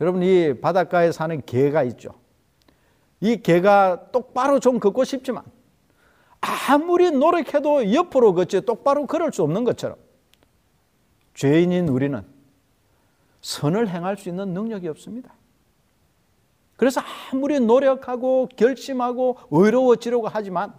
여러분 0.00 0.22
이 0.22 0.60
바닷가에 0.60 1.12
사는 1.12 1.40
개가 1.44 1.82
있죠. 1.84 2.14
이 3.20 3.36
개가 3.36 4.10
똑바로 4.12 4.60
좀 4.60 4.78
걷고 4.78 5.04
싶지만 5.04 5.42
아무리 6.40 7.10
노력해도 7.10 7.92
옆으로 7.92 8.34
걷지 8.34 8.62
똑바로 8.62 9.06
걸을 9.06 9.32
수 9.32 9.42
없는 9.42 9.64
것처럼 9.64 9.96
죄인인 11.34 11.88
우리는 11.88 12.24
선을 13.40 13.88
행할 13.88 14.16
수 14.16 14.28
있는 14.28 14.52
능력이 14.52 14.88
없습니다. 14.88 15.32
그래서 16.78 17.00
아무리 17.32 17.58
노력하고 17.58 18.48
결심하고 18.54 19.36
의로워지려고 19.50 20.28
하지만 20.28 20.72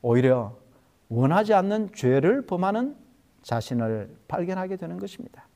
오히려 0.00 0.56
원하지 1.08 1.52
않는 1.54 1.92
죄를 1.92 2.46
범하는 2.46 2.96
자신을 3.42 4.16
발견하게 4.28 4.76
되는 4.76 4.96
것입니다. 4.98 5.48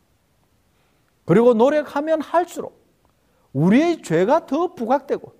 그리고 1.25 1.55
노력하면 1.55 2.21
할수록 2.21 2.85
우리의 3.53 4.03
죄가 4.03 4.47
더 4.47 4.75
부각되고 4.75 5.33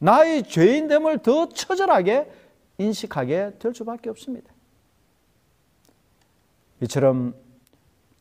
나의 0.00 0.42
죄인됨을 0.42 1.20
더 1.20 1.48
처절하게 1.48 2.30
인식하게 2.76 3.56
될 3.58 3.74
수밖에 3.74 4.10
없습니다. 4.10 4.52
이처럼 6.82 7.34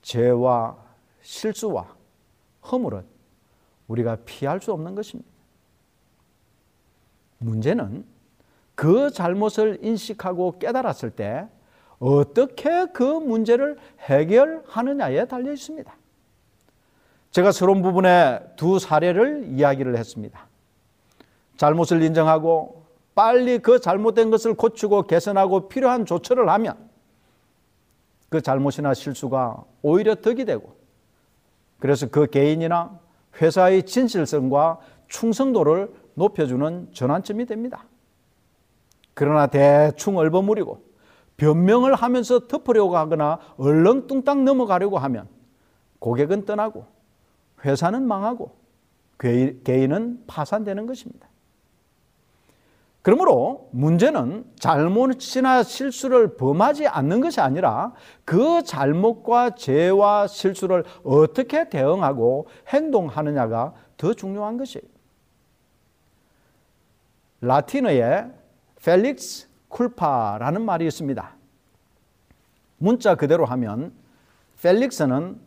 죄와 0.01 0.77
실수와 1.21 1.93
허물은 2.71 3.12
우리가 3.87 4.17
피할 4.25 4.61
수 4.61 4.71
없는 4.71 4.95
것입니다. 4.95 5.29
문제는 7.39 8.05
그 8.75 9.11
잘못을 9.11 9.79
인식하고 9.81 10.57
깨달았을 10.59 11.11
때 11.11 11.47
어떻게 11.99 12.85
그 12.87 13.03
문제를 13.03 13.77
해결하느냐에 13.99 15.25
달려 15.25 15.51
있습니다. 15.51 15.93
제가 17.31 17.51
서론 17.51 17.81
부분에 17.81 18.41
두 18.55 18.79
사례를 18.79 19.45
이야기를 19.47 19.97
했습니다. 19.97 20.47
잘못을 21.57 22.01
인정하고 22.01 22.83
빨리 23.15 23.59
그 23.59 23.79
잘못된 23.79 24.31
것을 24.31 24.53
고치고 24.53 25.03
개선하고 25.03 25.67
필요한 25.67 26.05
조처를 26.05 26.49
하면 26.49 26.89
그 28.29 28.41
잘못이나 28.41 28.93
실수가 28.93 29.63
오히려 29.81 30.15
덕이 30.15 30.45
되고 30.45 30.75
그래서 31.79 32.07
그 32.07 32.27
개인이나 32.27 32.99
회사의 33.41 33.83
진실성과 33.83 34.79
충성도를 35.07 35.93
높여주는 36.15 36.89
전환점이 36.93 37.45
됩니다. 37.45 37.85
그러나 39.13 39.47
대충 39.47 40.17
얼버무리고 40.17 40.83
변명을 41.37 41.95
하면서 41.95 42.47
덮으려고 42.47 42.97
하거나 42.97 43.39
얼렁뚱땅 43.57 44.45
넘어가려고 44.45 44.97
하면 44.99 45.27
고객은 45.99 46.45
떠나고 46.45 46.85
회사는 47.65 48.07
망하고 48.07 48.55
개인은 49.17 50.25
파산되는 50.27 50.85
것입니다. 50.85 51.27
그러므로 53.03 53.67
문제는 53.73 54.45
잘못이나 54.57 55.63
실수를 55.63 56.37
범하지 56.37 56.87
않는 56.87 57.19
것이 57.19 57.41
아니라 57.41 57.91
그 58.23 58.63
잘못과 58.63 59.55
죄와 59.55 60.27
실수를 60.27 60.85
어떻게 61.03 61.69
대응하고 61.69 62.47
행동하느냐가 62.69 63.73
더 63.97 64.13
중요한 64.13 64.57
것이에요. 64.57 64.87
라틴어에 67.41 68.25
펠릭스 68.81 69.49
쿨파라는 69.67 70.61
말이 70.61 70.85
있습니다. 70.85 71.35
문자 72.77 73.15
그대로 73.15 73.43
하면 73.43 73.91
펠릭스는 74.61 75.41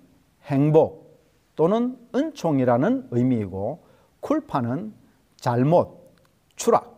행복 0.44 1.22
또는 1.56 1.96
은총이라는 2.14 3.08
의미이고 3.12 3.82
쿨파는 4.20 4.92
잘못, 5.36 6.12
추락, 6.56 6.95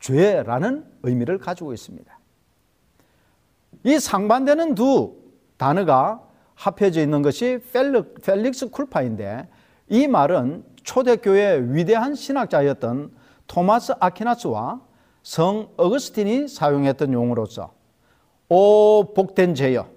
죄라는 0.00 0.84
의미를 1.02 1.38
가지고 1.38 1.72
있습니다. 1.72 2.18
이 3.84 3.98
상반되는 3.98 4.74
두 4.74 5.16
단어가 5.56 6.22
합해져 6.54 7.00
있는 7.00 7.22
것이 7.22 7.60
펠릭스 7.72 8.70
쿨파인데 8.70 9.48
이 9.88 10.06
말은 10.06 10.64
초대교회 10.82 11.60
위대한 11.68 12.14
신학자였던 12.14 13.12
토마스 13.46 13.94
아키나스와 13.98 14.80
성 15.22 15.68
어거스틴이 15.76 16.48
사용했던 16.48 17.12
용어로서 17.12 17.74
오 18.48 19.12
복된 19.14 19.54
죄여 19.54 19.88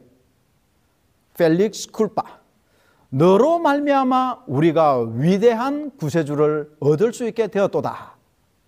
펠릭스 1.37 1.91
쿨파 1.91 2.23
너로 3.09 3.59
말미암아 3.59 4.43
우리가 4.47 4.99
위대한 5.15 5.91
구세주를 5.97 6.77
얻을 6.79 7.13
수 7.13 7.27
있게 7.27 7.47
되었도다 7.47 8.15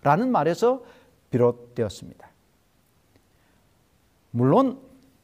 라는 0.02 0.30
말에서 0.30 0.82
비롯되었습니다. 1.30 2.28
물론 4.30 4.80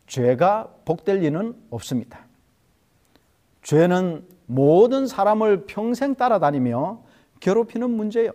죄가 0.06 0.68
복될 0.84 1.18
리는 1.18 1.54
없습니다. 1.70 2.26
죄는 3.62 4.26
모든 4.46 5.06
사람을 5.06 5.66
평생 5.66 6.14
따라다니며 6.14 7.02
괴롭히는 7.40 7.90
문제요. 7.90 8.32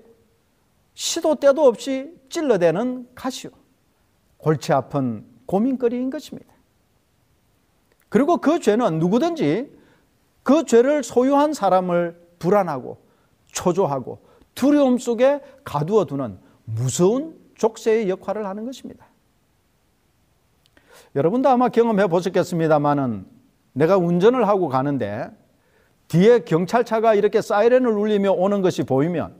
시도 0.93 1.36
때도 1.36 1.65
없이 1.65 2.12
찔러대는 2.30 3.10
가시오. 3.13 3.51
골치 4.38 4.73
아픈 4.73 5.25
고민거리인 5.45 6.10
것입니다. 6.10 6.53
그리고 8.10 8.38
그 8.38 8.60
죄는 8.60 8.99
누구든지 8.99 9.71
그 10.43 10.65
죄를 10.65 11.03
소유한 11.03 11.53
사람을 11.53 12.19
불안하고 12.39 12.97
초조하고 13.47 14.19
두려움 14.56 14.97
속에 14.97 15.41
가두어 15.63 16.06
두는 16.06 16.39
무서운 16.65 17.38
족쇄의 17.58 18.10
역할을 18.10 18.46
하는 18.46 18.65
것입니다. 18.65 19.06
여러분도 21.15 21.50
아마 21.50 21.70
경험해 21.70 22.08
보셨겠습니다만은 22.08 23.26
내가 23.74 23.98
운전을 23.98 24.48
하고 24.48 24.70
가는데 24.70 25.30
뒤에 26.08 26.39
경찰차가 26.39 27.15
이렇게 27.15 27.41
사이렌을 27.41 27.91
울리며 27.91 28.32
오는 28.32 28.62
것이 28.62 28.84
보이면 28.84 29.36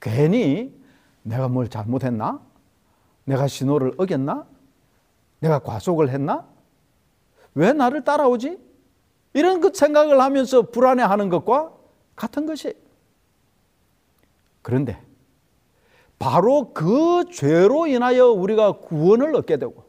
괜히 0.00 0.74
내가 1.22 1.48
뭘 1.48 1.68
잘못했나? 1.68 2.40
내가 3.24 3.46
신호를 3.46 3.94
어겼나? 3.96 4.46
내가 5.40 5.60
과속을 5.60 6.10
했나? 6.10 6.46
왜 7.54 7.72
나를 7.72 8.04
따라오지? 8.04 8.58
이런 9.32 9.60
그 9.60 9.72
생각을 9.74 10.20
하면서 10.20 10.62
불안해하는 10.62 11.28
것과 11.28 11.72
같은 12.14 12.46
것이. 12.46 12.74
그런데 14.62 15.00
바로 16.24 16.72
그 16.72 17.26
죄로 17.30 17.86
인하여 17.86 18.30
우리가 18.30 18.78
구원을 18.78 19.36
얻게 19.36 19.58
되고 19.58 19.84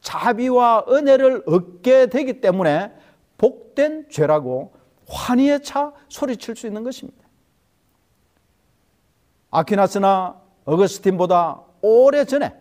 자비와 0.00 0.86
은혜를 0.88 1.44
얻게 1.46 2.06
되기 2.06 2.40
때문에 2.40 2.92
복된 3.38 4.08
죄라고 4.10 4.72
환희에 5.06 5.60
차 5.60 5.92
소리칠 6.08 6.56
수 6.56 6.66
있는 6.66 6.82
것입니다. 6.82 7.24
아퀴나스나 9.52 10.40
어거스틴보다 10.64 11.60
오래 11.82 12.24
전에 12.24 12.52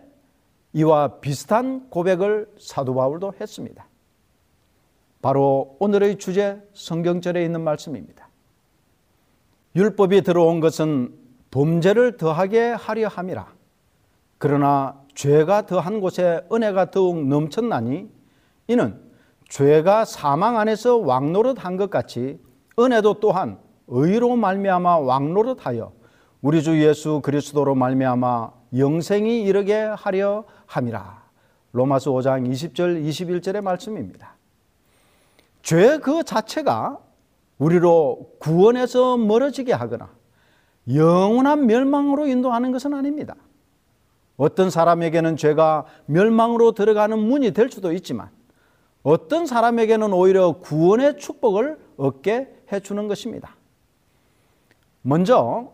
이와 0.73 1.19
비슷한 1.19 1.89
고백을 1.89 2.53
사도 2.59 2.93
바울도 2.93 3.33
했습니다. 3.41 3.87
바로 5.23 5.75
오늘의 5.79 6.19
주제 6.19 6.61
성경절에 6.73 7.43
있는 7.43 7.61
말씀입니다. 7.61 8.29
율법이 9.75 10.21
들어온 10.21 10.59
것은 10.59 11.18
범죄를 11.51 12.17
더하게 12.17 12.71
하려 12.71 13.07
함이라. 13.07 13.47
그러나 14.37 14.99
죄가 15.15 15.65
더한 15.65 15.99
곳에 15.99 16.41
은혜가 16.51 16.91
더욱 16.91 17.25
넘쳤나니 17.25 18.09
이는 18.67 18.99
죄가 19.49 20.05
사망 20.05 20.57
안에서 20.59 20.97
왕노릇한 20.97 21.77
것 21.77 21.89
같이 21.89 22.39
은혜도 22.77 23.19
또한 23.19 23.59
의로 23.87 24.35
말미암아 24.35 24.99
왕노릇하여 24.99 25.91
우리 26.41 26.63
주 26.63 26.81
예수 26.81 27.19
그리스도로 27.21 27.75
말미암아 27.75 28.51
영생이 28.77 29.43
이르게 29.43 29.75
하려 29.75 30.45
함이라. 30.67 31.23
로마서 31.71 32.11
5장 32.11 32.49
20절 32.49 33.03
21절의 33.03 33.61
말씀입니다. 33.61 34.35
죄 35.61 35.97
그 35.97 36.23
자체가 36.23 36.99
우리로 37.57 38.35
구원에서 38.39 39.17
멀어지게 39.17 39.73
하거나 39.73 40.09
영원한 40.87 41.67
멸망으로 41.67 42.27
인도하는 42.27 42.71
것은 42.71 42.93
아닙니다. 42.93 43.35
어떤 44.37 44.69
사람에게는 44.69 45.35
죄가 45.37 45.85
멸망으로 46.05 46.71
들어가는 46.71 47.19
문이 47.19 47.51
될 47.51 47.69
수도 47.69 47.91
있지만 47.91 48.29
어떤 49.03 49.45
사람에게는 49.45 50.13
오히려 50.13 50.53
구원의 50.53 51.17
축복을 51.17 51.77
얻게 51.97 52.53
해주는 52.71 53.07
것입니다. 53.07 53.55
먼저 55.01 55.71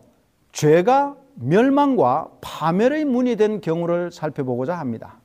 죄가 0.52 1.16
멸망과 1.34 2.30
파멸의 2.40 3.04
문이 3.04 3.36
된 3.36 3.60
경우를 3.60 4.10
살펴보고자 4.10 4.74
합니다. 4.74 5.20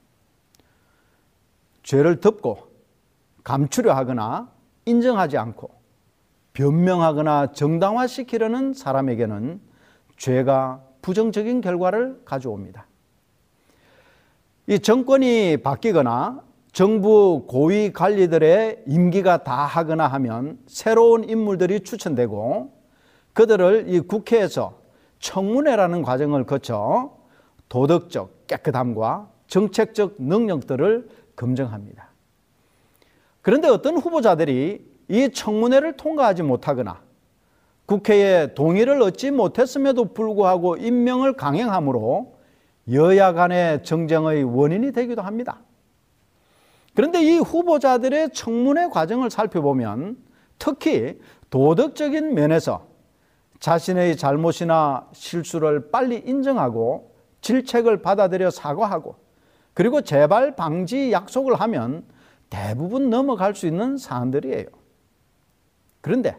죄를 1.83 2.19
덮고 2.19 2.69
감추려 3.43 3.93
하거나 3.93 4.51
인정하지 4.85 5.37
않고 5.37 5.71
변명하거나 6.53 7.53
정당화시키려는 7.53 8.73
사람에게는 8.73 9.61
죄가 10.21 10.83
부정적인 11.01 11.61
결과를 11.61 12.21
가져옵니다. 12.25 12.85
이 14.67 14.77
정권이 14.77 15.57
바뀌거나 15.63 16.43
정부 16.71 17.45
고위 17.47 17.91
관리들의 17.91 18.83
임기가 18.85 19.43
다 19.43 19.65
하거나 19.65 20.07
하면 20.07 20.59
새로운 20.67 21.27
인물들이 21.27 21.79
추천되고 21.79 22.71
그들을 23.33 23.85
이 23.87 23.99
국회에서 24.01 24.79
청문회라는 25.19 26.03
과정을 26.03 26.45
거쳐 26.45 27.17
도덕적 27.67 28.45
깨끗함과 28.45 29.27
정책적 29.47 30.17
능력들을 30.19 31.09
검증합니다. 31.35 32.09
그런데 33.41 33.67
어떤 33.69 33.97
후보자들이 33.97 34.87
이 35.07 35.29
청문회를 35.33 35.97
통과하지 35.97 36.43
못하거나 36.43 37.01
국회의 37.91 38.55
동의를 38.55 39.01
얻지 39.01 39.31
못했음에도 39.31 40.13
불구하고 40.13 40.77
임명을 40.77 41.33
강행함으로 41.33 42.37
여야 42.93 43.33
간의 43.33 43.83
정쟁의 43.83 44.45
원인이 44.45 44.93
되기도 44.93 45.21
합니다. 45.21 45.59
그런데 46.95 47.21
이 47.21 47.37
후보자들의 47.37 48.29
청문회 48.29 48.87
과정을 48.87 49.29
살펴보면 49.29 50.15
특히 50.57 51.19
도덕적인 51.49 52.33
면에서 52.33 52.87
자신의 53.59 54.15
잘못이나 54.15 55.09
실수를 55.11 55.91
빨리 55.91 56.23
인정하고 56.25 57.13
질책을 57.41 58.01
받아들여 58.01 58.51
사과하고 58.51 59.15
그리고 59.73 59.99
재발 59.99 60.55
방지 60.55 61.11
약속을 61.11 61.55
하면 61.55 62.05
대부분 62.49 63.09
넘어갈 63.09 63.53
수 63.53 63.67
있는 63.67 63.97
사안들이에요. 63.97 64.67
그런데 65.99 66.37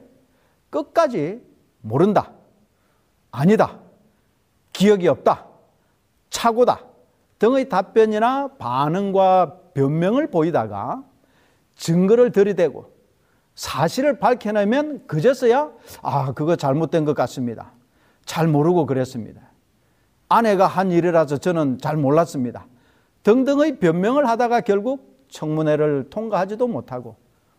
끝까지 0.72 1.40
모른다. 1.82 2.32
아니다. 3.30 3.78
기억이 4.72 5.06
없다. 5.06 5.46
착오다. 6.30 6.80
등의 7.38 7.68
답변이나 7.68 8.48
반응과 8.58 9.58
변명을 9.74 10.30
보이다가 10.30 11.04
증거를 11.76 12.32
들이대고 12.32 12.90
사실을 13.54 14.18
밝혀내면 14.18 15.06
그제서야 15.06 15.70
아, 16.00 16.32
그거 16.32 16.56
잘못된 16.56 17.04
것 17.04 17.14
같습니다. 17.14 17.72
잘 18.24 18.48
모르고 18.48 18.86
그랬습니다. 18.86 19.42
아내가 20.28 20.66
한 20.66 20.90
일이라서 20.90 21.36
저는 21.36 21.78
잘 21.78 21.96
몰랐습니다. 21.98 22.66
등등의 23.24 23.78
변명을 23.78 24.26
하다가 24.26 24.62
결국 24.62 25.26
청문회를 25.28 26.08
통과하지도 26.08 26.66
못하고 26.66 27.16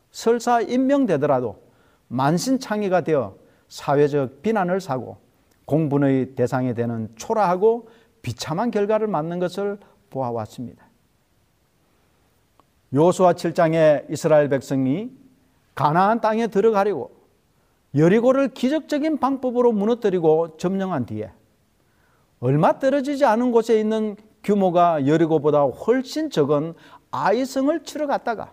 설사 0.10 0.62
임명되더라도 0.62 1.62
만신창이가 2.08 3.02
되어 3.02 3.36
사회적 3.68 4.42
비난을 4.42 4.82
사고 4.82 5.18
공분의 5.66 6.36
대상이 6.36 6.74
되는 6.74 7.10
초라하고 7.16 7.88
비참한 8.22 8.72
결과를 8.72 9.08
맞는 9.08 9.40
것을 9.40 9.80
보아왔습니다. 10.10 10.86
요수아 12.94 13.34
7장에 13.34 14.10
이스라엘 14.12 14.50
백성이 14.50 15.12
가나안 15.74 16.22
땅에 16.22 16.48
들어가려고 16.48 17.12
여리고를 17.96 18.50
기적적인 18.50 19.18
방법으로 19.20 19.72
무너뜨리고 19.72 20.58
점령한 20.58 21.06
뒤에 21.06 21.32
얼마 22.40 22.78
떨어지지 22.78 23.26
않은 23.26 23.52
곳에 23.52 23.80
있는 23.80 24.16
규모가 24.44 25.08
여리고보다 25.08 25.64
훨씬 25.64 26.30
적은 26.30 26.74
아이성을 27.12 27.84
치러 27.84 28.08
갔다가 28.08 28.52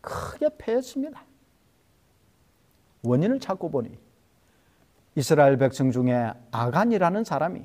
크게 0.00 0.50
패했습니다. 0.58 1.22
원인을 3.04 3.40
찾고 3.40 3.70
보니 3.70 3.90
이스라엘 5.14 5.56
백성 5.56 5.92
중에 5.92 6.32
아간이라는 6.50 7.24
사람이 7.24 7.62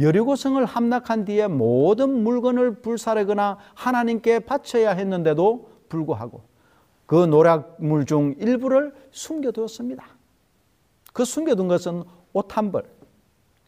여리고성을 0.00 0.64
함락한 0.64 1.24
뒤에 1.24 1.48
모든 1.48 2.22
물건을 2.22 2.76
불사르거나 2.80 3.58
하나님께 3.74 4.40
바쳐야 4.40 4.92
했는데도 4.92 5.68
불구하고 5.88 6.42
그 7.06 7.24
노략물 7.24 8.04
중 8.06 8.34
일부를 8.38 8.94
숨겨두었습니다. 9.10 10.04
그 11.12 11.24
숨겨둔 11.24 11.66
것은 11.66 12.04
옷 12.32 12.56
한 12.56 12.70
벌, 12.70 12.84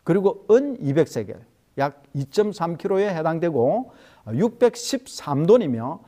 그리고 0.04 0.46
은 0.50 0.76
200세겔, 0.78 1.40
약 1.78 2.02
2.3kg에 2.14 3.08
해당되고 3.08 3.92
613돈이며 4.26 6.00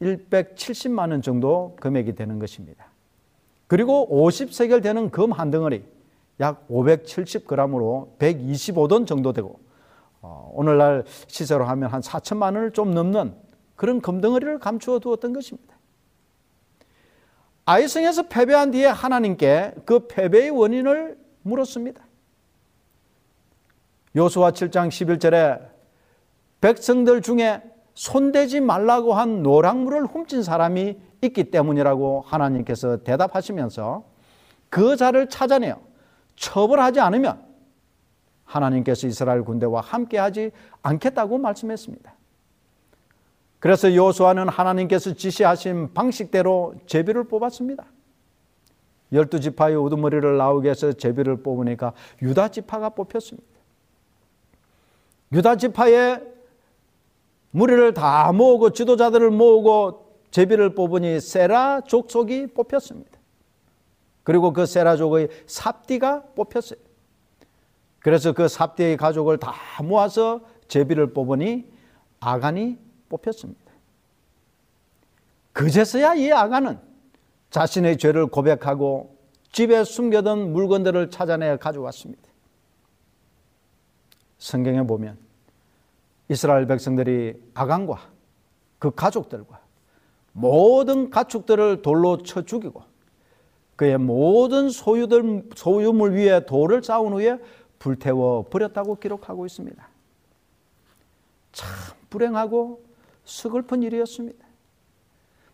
170만 0.00 1.10
원 1.10 1.22
정도 1.22 1.74
금액이 1.80 2.14
되는 2.14 2.38
것입니다. 2.38 2.93
그리고 3.66 4.08
50세겔 4.10 4.82
되는 4.82 5.10
금 5.10 5.32
한 5.32 5.50
덩어리, 5.50 5.84
약 6.40 6.66
570g으로 6.68 8.18
125돈 8.18 9.06
정도 9.06 9.32
되고 9.32 9.60
어, 10.20 10.50
오늘날 10.54 11.04
시세로 11.26 11.64
하면 11.64 11.90
한 11.90 12.00
4천만 12.00 12.54
원을 12.54 12.72
좀 12.72 12.92
넘는 12.92 13.34
그런 13.76 14.00
금덩어리를 14.00 14.58
감추어 14.58 14.98
두었던 14.98 15.32
것입니다. 15.32 15.74
아이성에서 17.66 18.24
패배한 18.24 18.70
뒤에 18.70 18.86
하나님께 18.86 19.74
그 19.84 20.06
패배의 20.06 20.50
원인을 20.50 21.18
물었습니다. 21.42 22.02
요수와 24.16 24.52
7장 24.52 24.88
11절에 24.88 25.60
백성들 26.60 27.22
중에 27.22 27.62
손대지 27.94 28.60
말라고 28.60 29.14
한 29.14 29.42
노랑물을 29.42 30.06
훔친 30.06 30.42
사람이 30.42 30.96
있기 31.24 31.50
때문이라고 31.50 32.24
하나님께서 32.26 32.98
대답하시면서 32.98 34.04
그 34.70 34.96
자를 34.96 35.28
찾아내어 35.28 35.80
처벌하지 36.36 37.00
않으면 37.00 37.42
하나님께서 38.44 39.06
이스라엘 39.06 39.42
군대와 39.44 39.80
함께하지 39.80 40.50
않겠다고 40.82 41.38
말씀했습니다. 41.38 42.14
그래서 43.58 43.94
요수아는 43.94 44.48
하나님께서 44.48 45.14
지시하신 45.14 45.94
방식대로 45.94 46.74
제비를 46.86 47.24
뽑았습니다. 47.24 47.84
열두 49.12 49.40
지파의 49.40 49.76
우두머리를 49.76 50.36
나오게 50.36 50.70
해서 50.70 50.92
제비를 50.92 51.42
뽑으니까 51.42 51.92
유다 52.20 52.48
지파가 52.48 52.90
뽑혔습니다. 52.90 53.48
유다 55.32 55.56
지파의 55.56 56.22
무리를 57.52 57.94
다 57.94 58.32
모으고 58.32 58.70
지도자들을 58.70 59.30
모으고 59.30 60.03
제비를 60.34 60.74
뽑으니 60.74 61.20
세라 61.20 61.82
족속이 61.82 62.48
뽑혔습니다. 62.48 63.20
그리고 64.24 64.52
그 64.52 64.66
세라족의 64.66 65.28
삽디가 65.46 66.24
뽑혔어요. 66.34 66.80
그래서 68.00 68.32
그 68.32 68.48
삽디의 68.48 68.96
가족을 68.96 69.38
다 69.38 69.54
모아서 69.84 70.40
제비를 70.66 71.12
뽑으니 71.12 71.70
아간이 72.18 72.78
뽑혔습니다. 73.10 73.60
그제서야 75.52 76.14
이 76.16 76.32
아간은 76.32 76.80
자신의 77.50 77.98
죄를 77.98 78.26
고백하고 78.26 79.16
집에 79.52 79.84
숨겨둔 79.84 80.52
물건들을 80.52 81.10
찾아내 81.10 81.56
가져왔습니다. 81.58 82.24
성경에 84.38 84.82
보면 84.82 85.16
이스라엘 86.28 86.66
백성들이 86.66 87.40
아간과 87.54 88.10
그 88.80 88.90
가족들과 88.90 89.63
모든 90.34 91.10
가축들을 91.10 91.82
돌로 91.82 92.22
쳐 92.22 92.42
죽이고 92.42 92.82
그의 93.76 93.98
모든 93.98 94.68
소유들, 94.68 95.50
소유물 95.54 96.14
위에 96.14 96.44
돌을 96.44 96.82
쌓은 96.82 97.12
후에 97.12 97.38
불태워 97.78 98.48
버렸다고 98.48 98.96
기록하고 98.96 99.46
있습니다. 99.46 99.88
참 101.52 101.68
불행하고 102.10 102.84
서글픈 103.24 103.82
일이었습니다. 103.84 104.44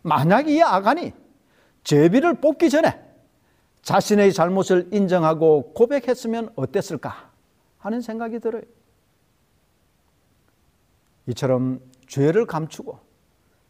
만약 0.01 0.49
이 0.49 0.61
아간이 0.61 1.13
제비를 1.83 2.35
뽑기 2.35 2.69
전에 2.69 2.99
자신의 3.83 4.33
잘못을 4.33 4.89
인정하고 4.91 5.73
고백했으면 5.73 6.51
어땠을까 6.55 7.31
하는 7.77 8.01
생각이 8.01 8.39
들어요. 8.39 8.63
이처럼 11.27 11.81
죄를 12.07 12.45
감추고 12.45 12.99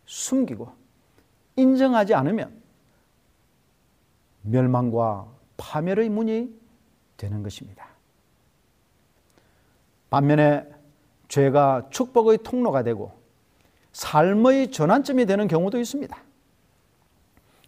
숨기고 0.06 0.81
인정하지 1.56 2.14
않으면 2.14 2.62
멸망과 4.44 5.28
파멸의 5.58 6.10
문이 6.10 6.54
되는 7.18 7.44
것입니다. 7.44 7.88
반면에 10.10 10.68
죄가 11.28 11.88
축복의 11.90 12.40
통로가 12.44 12.84
되고 12.84 13.14
삶의 13.94 14.72
전환점이 14.72 15.26
되는 15.26 15.48
경우도 15.48 15.80
있습니다. 15.80 16.18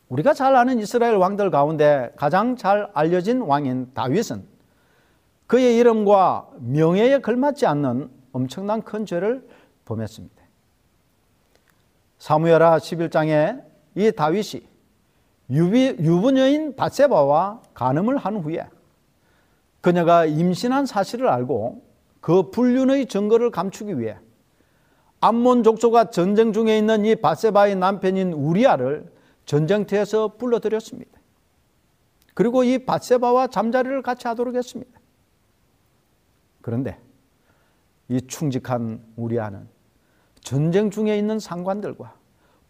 우리가 0.09 0.33
잘 0.33 0.55
아는 0.55 0.79
이스라엘 0.79 1.15
왕들 1.15 1.49
가운데 1.49 2.11
가장 2.17 2.55
잘 2.55 2.89
알려진 2.93 3.41
왕인 3.41 3.93
다윗은 3.93 4.45
그의 5.47 5.77
이름과 5.77 6.49
명예에 6.59 7.19
걸맞지 7.19 7.65
않는 7.65 8.09
엄청난 8.31 8.81
큰 8.81 9.05
죄를 9.05 9.47
범했습니다. 9.85 10.43
사무엘하 12.19 12.77
11장에 12.77 13.72
이 13.95 14.11
다윗이 14.11 14.61
유부녀인 15.49 16.75
바세바와 16.75 17.61
간음을 17.73 18.17
한 18.17 18.37
후에 18.37 18.67
그녀가 19.81 20.25
임신한 20.25 20.85
사실을 20.85 21.27
알고 21.27 21.83
그 22.21 22.49
불륜의 22.51 23.07
증거를 23.07 23.51
감추기 23.51 23.99
위해 23.99 24.17
암몬 25.19 25.63
족속과 25.63 26.09
전쟁 26.09 26.53
중에 26.53 26.77
있는 26.77 27.05
이 27.05 27.15
바세바의 27.15 27.75
남편인 27.75 28.33
우리아를 28.33 29.11
전쟁터에서 29.45 30.35
불러들였습니다. 30.37 31.11
그리고 32.33 32.63
이 32.63 32.85
바세바와 32.85 33.47
잠자리를 33.47 34.01
같이 34.01 34.27
하도록 34.27 34.55
했습니다. 34.55 34.99
그런데 36.61 36.97
이 38.07 38.21
충직한 38.27 39.03
우리아는 39.15 39.67
전쟁 40.41 40.89
중에 40.89 41.17
있는 41.17 41.39
상관들과 41.39 42.15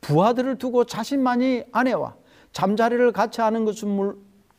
부하들을 0.04 0.58
두고 0.58 0.86
자신만이 0.86 1.64
아내와 1.72 2.16
잠자리를 2.52 3.12
같이 3.12 3.42
하는 3.42 3.66
것은 3.66 4.16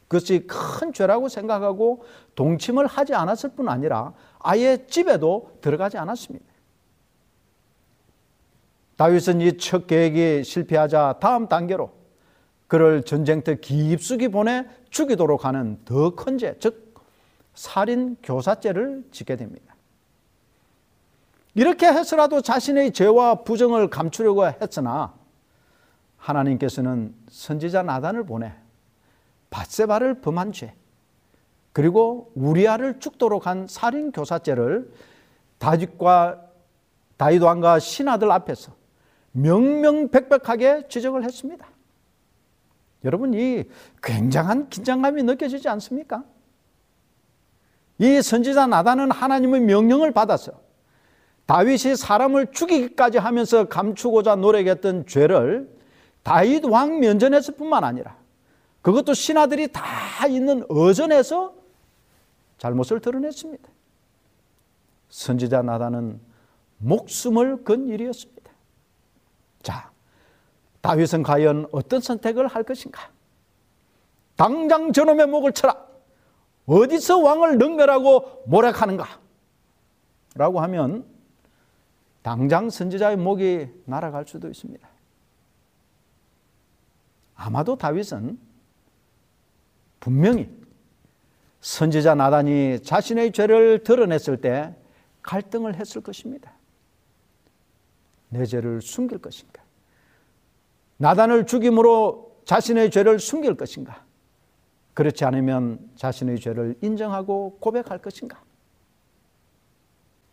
그것이 0.09 0.47
큰 0.47 0.93
죄라고 0.93 1.29
생각하고 1.29 2.05
동침을 2.35 2.87
하지 2.87 3.15
않았을 3.15 3.51
뿐 3.51 3.69
아니라 3.69 4.13
아예 4.41 4.85
집에도 4.87 5.51
들어가지 5.61 5.97
않았습니다. 5.99 6.45
다윗은 8.97 9.41
이 9.41 9.57
첫 9.59 9.87
계획이 9.87 10.45
실패하자 10.45 11.17
다음 11.21 11.49
단계로 11.49 11.91
그를 12.69 13.03
전쟁터 13.03 13.55
깊숙이 13.57 14.29
보내 14.29 14.67
죽이도록 14.91 15.45
하는 15.45 15.79
더 15.85 16.11
큰 16.11 16.39
죄, 16.39 16.57
즉 16.61 16.95
살인 17.55 18.17
교사죄를 18.23 19.05
짓게 19.11 19.37
됩니다. 19.37 19.75
이렇게 21.55 21.87
해서라도 21.87 22.41
자신의 22.41 22.93
죄와 22.93 23.43
부정을 23.45 23.89
감추려고 23.91 24.47
했으나 24.47 25.15
하나님께서는 26.25 27.15
선지자 27.29 27.83
나단을 27.83 28.25
보내 28.25 28.53
바세바를 29.51 30.21
범한 30.21 30.53
죄, 30.53 30.75
그리고 31.73 32.33
우리아를 32.35 32.99
죽도록 32.99 33.47
한 33.47 33.67
살인 33.69 34.11
교사죄를 34.11 34.91
다윗과 35.59 36.41
다윗 37.17 37.43
왕과 37.43 37.79
신하들 37.79 38.31
앞에서 38.33 38.73
명명백백하게 39.33 40.89
지적을 40.89 41.25
했습니다. 41.25 41.67
여러분 43.05 43.35
이 43.35 43.65
굉장한 44.03 44.71
긴장감이 44.71 45.23
느껴지지 45.25 45.69
않습니까? 45.69 46.25
이 47.99 48.23
선지자 48.23 48.67
나단은 48.67 49.11
하나님의 49.11 49.61
명령을 49.61 50.13
받아서 50.13 50.53
다윗이 51.47 51.97
사람을 51.97 52.53
죽이기까지 52.53 53.19
하면서 53.19 53.69
감추고자 53.69 54.37
노력했던 54.37 55.07
죄를 55.07 55.74
다윗 56.25 56.65
왕 56.65 56.99
면전에서뿐만 56.99 57.85
아니라 57.85 58.17
그것도 58.83 59.15
신하들이 59.15 59.69
다 59.69 60.27
있는 60.27 60.65
어전에서 60.69 61.55
잘못을 62.59 63.01
드러냈습니다. 63.01 63.69
선지자 65.11 65.63
나단은 65.63 66.21
목숨을 66.79 67.63
건 67.63 67.89
일이었습니다. 67.89 68.51
자, 69.63 69.91
다윗은 70.81 71.23
과연 71.23 71.69
어떤 71.73 72.01
선택을 72.01 72.47
할 72.47 72.63
것인가? 72.65 73.11
당장 74.37 74.93
저놈의 74.93 75.27
목을 75.27 75.53
쳐라. 75.53 75.83
어디서 76.67 77.19
왕을 77.19 77.59
능멸하고 77.59 78.45
모략하는가? 78.47 79.21
라고 80.35 80.61
하면 80.61 81.07
당장 82.23 82.71
선지자의 82.71 83.17
목이 83.17 83.69
날아갈 83.85 84.27
수도 84.27 84.49
있습니다. 84.49 84.94
아마도 87.45 87.77
다윗은 87.77 88.39
분명히 90.01 90.51
선지자 91.61 92.15
나단이 92.15 92.81
자신의 92.83 93.33
죄를 93.33 93.85
드러냈을 93.85 94.41
때 94.41 94.75
갈등을 95.23 95.75
했을 95.75 96.01
것입니다. 96.01 96.53
내 98.31 98.47
죄를 98.47 98.81
숨길 98.81 99.19
것인가? 99.19 99.63
나단을 100.97 101.45
죽임으로 101.45 102.41
자신의 102.47 102.91
죄를 102.91 103.19
숨길 103.19 103.57
것인가? 103.57 104.05
그렇지 104.95 105.27
않으면 105.27 105.91
자신의 105.97 106.41
죄를 106.41 106.77
인정하고 106.81 107.59
고백할 107.61 107.99
것인가? 107.99 108.43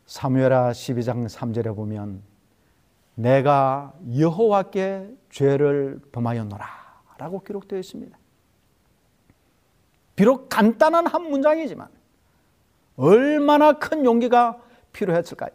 사무엘하 0.06 0.72
12장 0.72 1.28
3절에 1.28 1.76
보면 1.76 2.22
내가 3.16 3.94
여호와께 4.18 5.14
죄를 5.30 6.00
범하였노라 6.14 6.81
라고 7.22 7.40
기록되어 7.44 7.78
있습니다. 7.78 8.18
비록 10.16 10.50
간단한 10.50 11.06
한 11.06 11.30
문장이지만 11.30 11.88
얼마나 12.96 13.74
큰 13.74 14.06
용기가 14.06 14.60
필요했을까요? 14.92 15.52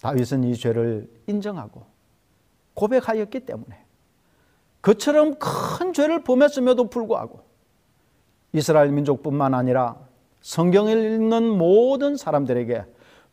다윗은 0.00 0.44
이 0.44 0.54
죄를 0.54 1.10
인정하고 1.26 1.86
고백하였기 2.74 3.40
때문에 3.40 3.84
그처럼 4.80 5.34
큰 5.40 5.92
죄를 5.92 6.22
범했음에도 6.22 6.88
불구하고 6.88 7.40
이스라엘 8.52 8.92
민족뿐만 8.92 9.54
아니라 9.54 9.98
성경을 10.40 11.14
읽는 11.14 11.58
모든 11.58 12.16
사람들에게 12.16 12.84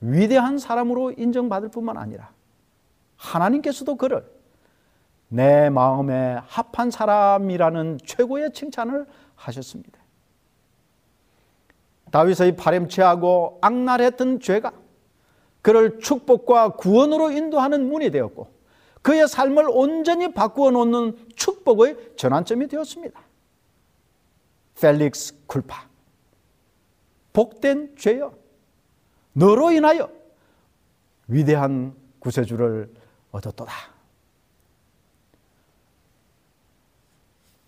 위대한 0.02 0.58
사람으로 0.58 1.12
인정받을 1.12 1.70
뿐만 1.70 1.98
아니라 1.98 2.32
하나님께서도 3.16 3.96
그를 3.96 4.37
내 5.30 5.70
마음에 5.70 6.40
합한 6.46 6.92
사람이라는 6.92 8.00
최고의 8.06 8.54
칭찬을 8.54 9.06
하셨습니다. 9.36 10.00
다윗의 12.12 12.56
파렴치하고 12.56 13.60
악랄했던 13.62 14.40
죄가 14.40 14.72
그를 15.62 16.00
축복과 16.00 16.70
구원으로 16.70 17.32
인도하는 17.32 17.90
문이 17.90 18.10
되었고 18.12 18.56
그의 19.02 19.28
삶을 19.28 19.68
온전히 19.70 20.34
바꾸어 20.34 20.72
놓는 20.72 21.18
축복의 21.36 22.16
전환점이 22.16 22.68
되었습니다. 22.68 23.20
펠릭스 24.80 25.46
쿨파 25.48 25.88
복된 27.34 27.96
죄여 27.98 28.34
너로 29.34 29.72
인하여 29.72 30.10
위대한 31.28 31.94
구세주를 32.20 32.94
얻었도다. 33.32 33.97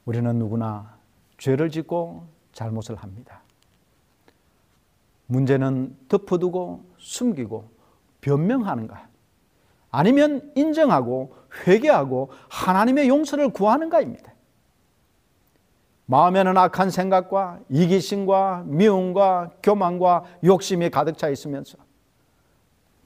우리는 0.10 0.39
누구나 0.39 0.97
죄를 1.38 1.70
짓고 1.70 2.26
잘못을 2.51 2.95
합니다. 2.95 3.43
문제는 5.28 5.95
덮어두고 6.07 6.84
숨기고 6.97 7.70
변명하는가? 8.20 9.07
아니면 9.91 10.51
인정하고 10.55 11.36
회개하고 11.68 12.32
하나님의 12.49 13.07
용서를 13.07 13.49
구하는가입니다. 13.49 14.34
마음에는 16.07 16.57
악한 16.57 16.89
생각과 16.89 17.60
이기심과 17.70 18.64
미움과 18.66 19.51
교만과 19.62 20.24
욕심이 20.43 20.89
가득 20.89 21.20
차 21.20 21.30
있으면서 21.30 21.78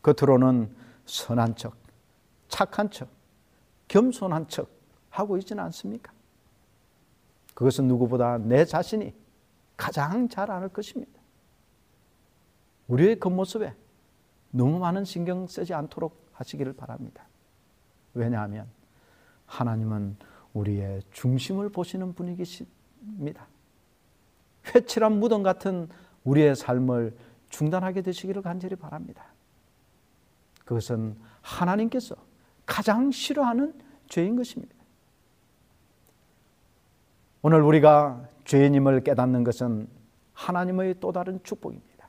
겉으로는 0.03 0.73
선한 1.05 1.57
척, 1.57 1.75
착한 2.47 2.89
척, 2.89 3.09
겸손한 3.89 4.47
척 4.47 4.69
하고 5.09 5.37
있지는 5.37 5.61
않습니까? 5.65 6.13
그것은 7.53 7.87
누구보다 7.87 8.37
내 8.37 8.65
자신이 8.65 9.13
가장 9.77 10.27
잘 10.27 10.51
아는 10.51 10.71
것입니다. 10.71 11.11
우리의 12.87 13.19
겉모습에 13.19 13.73
너무 14.51 14.79
많은 14.79 15.05
신경 15.05 15.47
쓰지 15.47 15.73
않도록 15.73 16.29
하시기를 16.33 16.73
바랍니다. 16.73 17.27
왜냐하면 18.13 18.67
하나님은 19.45 20.17
우리의 20.53 21.01
중심을 21.11 21.69
보시는 21.69 22.13
분이십니다. 22.13 23.47
회칠한 24.73 25.19
무덤 25.19 25.43
같은 25.43 25.89
우리의 26.23 26.55
삶을 26.55 27.17
중단하게 27.49 28.01
되시기를 28.01 28.41
간절히 28.41 28.75
바랍니다. 28.75 29.25
그것은 30.65 31.17
하나님께서 31.41 32.15
가장 32.65 33.11
싫어하는 33.11 33.73
죄인 34.07 34.35
것입니다. 34.35 34.72
오늘 37.45 37.61
우리가 37.61 38.21
죄인임을 38.45 39.03
깨닫는 39.03 39.43
것은 39.43 39.89
하나님의 40.33 40.95
또 41.01 41.11
다른 41.11 41.41
축복입니다. 41.43 42.07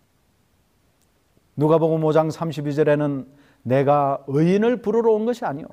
누가복음 1.56 2.02
5장 2.02 2.30
32절에는 2.30 3.26
내가 3.64 4.22
의인을 4.28 4.80
부르러 4.80 5.10
온 5.10 5.26
것이 5.26 5.44
아니요 5.44 5.66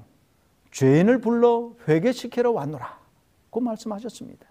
죄인을 0.71 1.21
불러 1.21 1.73
회개시키러 1.87 2.51
왔노라. 2.51 2.99
고 3.51 3.59
말씀하셨습니다. 3.59 4.47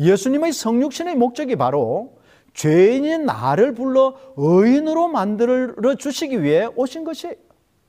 예수님의 0.00 0.52
성육신의 0.52 1.14
목적이 1.14 1.54
바로 1.54 2.18
죄인인 2.54 3.24
나를 3.24 3.74
불러 3.74 4.16
의인으로 4.36 5.06
만들어 5.06 5.94
주시기 5.94 6.42
위해 6.42 6.66
오신 6.74 7.04
것이 7.04 7.36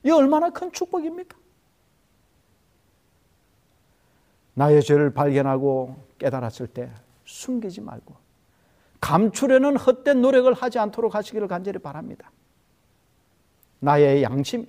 이 0.04 0.10
얼마나 0.10 0.50
큰 0.50 0.70
축복입니까? 0.70 1.41
나의 4.54 4.82
죄를 4.82 5.12
발견하고 5.12 5.96
깨달았을 6.18 6.66
때 6.66 6.90
숨기지 7.24 7.80
말고 7.80 8.14
감추려는 9.00 9.76
헛된 9.76 10.20
노력을 10.20 10.52
하지 10.52 10.78
않도록 10.78 11.14
하시기를 11.14 11.48
간절히 11.48 11.78
바랍니다. 11.78 12.30
나의 13.80 14.22
양심, 14.22 14.66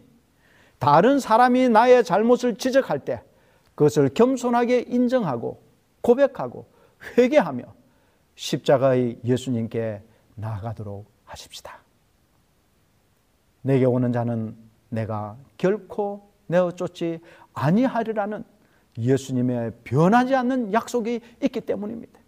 다른 0.80 1.20
사람이 1.20 1.70
나의 1.70 2.04
잘못을 2.04 2.56
지적할 2.56 3.00
때 3.00 3.22
그것을 3.76 4.10
겸손하게 4.10 4.86
인정하고 4.88 5.62
고백하고 6.02 6.66
회개하며 7.18 7.64
십자가의 8.36 9.20
예수님께 9.24 10.02
나아가도록 10.36 11.06
하십시다. 11.26 11.80
내게 13.62 13.86
오는 13.86 14.12
자는 14.12 14.56
내가 14.90 15.38
결코 15.58 16.30
내어 16.48 16.72
쫓지 16.72 17.20
아니하리라는 17.54 18.44
예수님의 18.98 19.74
변하지 19.84 20.36
않는 20.36 20.74
약속이 20.74 21.22
있기 21.44 21.62
때문입니다. 21.62 22.20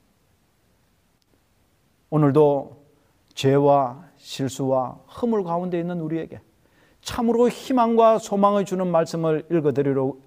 오늘도 2.10 2.86
죄와 3.34 4.06
실수와 4.18 5.00
허물 5.22 5.44
가운데 5.44 5.80
있는 5.80 6.00
우리에게 6.00 6.40
참으로 7.02 7.50
희망과 7.50 8.18
소망을 8.18 8.66
주는 8.66 8.88
말씀을 8.88 9.46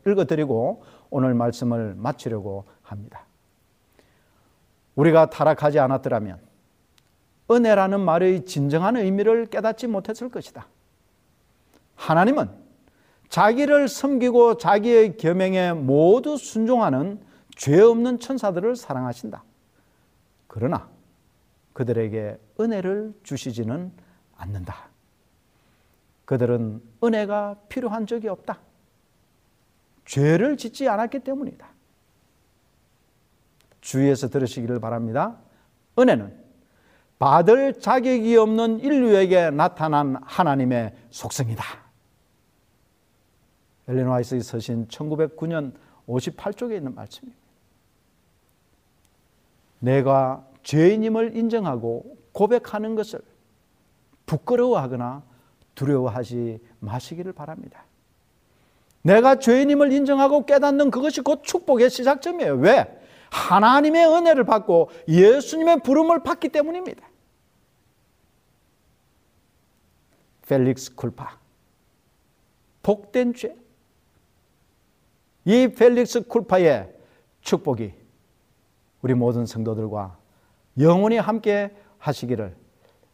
읽어드리고 0.04 0.84
오늘 1.10 1.34
말씀을 1.34 1.94
마치려고 1.96 2.64
합니다. 2.82 3.24
우리가 4.94 5.30
타락하지 5.30 5.78
않았더라면 5.78 6.38
은혜라는 7.50 8.00
말의 8.00 8.44
진정한 8.44 8.96
의미를 8.96 9.46
깨닫지 9.46 9.86
못했을 9.86 10.28
것이다. 10.28 10.66
하나님은 11.96 12.67
자기를 13.28 13.88
섬기고 13.88 14.56
자기의 14.56 15.16
계명에 15.16 15.72
모두 15.72 16.36
순종하는 16.36 17.20
죄 17.56 17.80
없는 17.80 18.20
천사들을 18.20 18.76
사랑하신다. 18.76 19.44
그러나 20.46 20.88
그들에게 21.72 22.38
은혜를 22.58 23.14
주시지는 23.22 23.92
않는다. 24.36 24.88
그들은 26.24 26.82
은혜가 27.02 27.56
필요한 27.68 28.06
적이 28.06 28.28
없다. 28.28 28.60
죄를 30.04 30.56
짓지 30.56 30.88
않았기 30.88 31.20
때문이다. 31.20 31.68
주위에서 33.80 34.28
들으시기를 34.28 34.80
바랍니다. 34.80 35.36
은혜는 35.98 36.36
받을 37.18 37.80
자격이 37.80 38.36
없는 38.36 38.80
인류에게 38.80 39.50
나타난 39.50 40.16
하나님의 40.24 40.94
속성이다. 41.10 41.87
엘렌 43.88 44.06
와이스의 44.06 44.42
서신 44.42 44.86
1909년 44.88 45.72
58쪽에 46.06 46.76
있는 46.76 46.94
말씀입니다. 46.94 47.38
내가 49.80 50.46
죄인임을 50.62 51.36
인정하고 51.36 52.16
고백하는 52.32 52.94
것을 52.94 53.20
부끄러워하거나 54.26 55.22
두려워하지 55.74 56.60
마시기를 56.80 57.32
바랍니다. 57.32 57.84
내가 59.02 59.38
죄인임을 59.38 59.92
인정하고 59.92 60.44
깨닫는 60.44 60.90
그것이 60.90 61.22
곧 61.22 61.42
축복의 61.44 61.88
시작점이에요. 61.88 62.56
왜? 62.56 63.00
하나님의 63.30 64.06
은혜를 64.06 64.44
받고 64.44 64.90
예수님의 65.06 65.82
부름을 65.82 66.22
받기 66.22 66.48
때문입니다. 66.48 67.06
펠릭스 70.46 70.94
쿨파. 70.94 71.38
복된 72.82 73.34
죄. 73.34 73.54
이 75.48 75.66
펠릭스 75.66 76.26
쿨파의 76.28 76.92
축복이 77.40 77.94
우리 79.00 79.14
모든 79.14 79.46
성도들과 79.46 80.18
영원히 80.78 81.16
함께 81.16 81.74
하시기를 81.96 82.54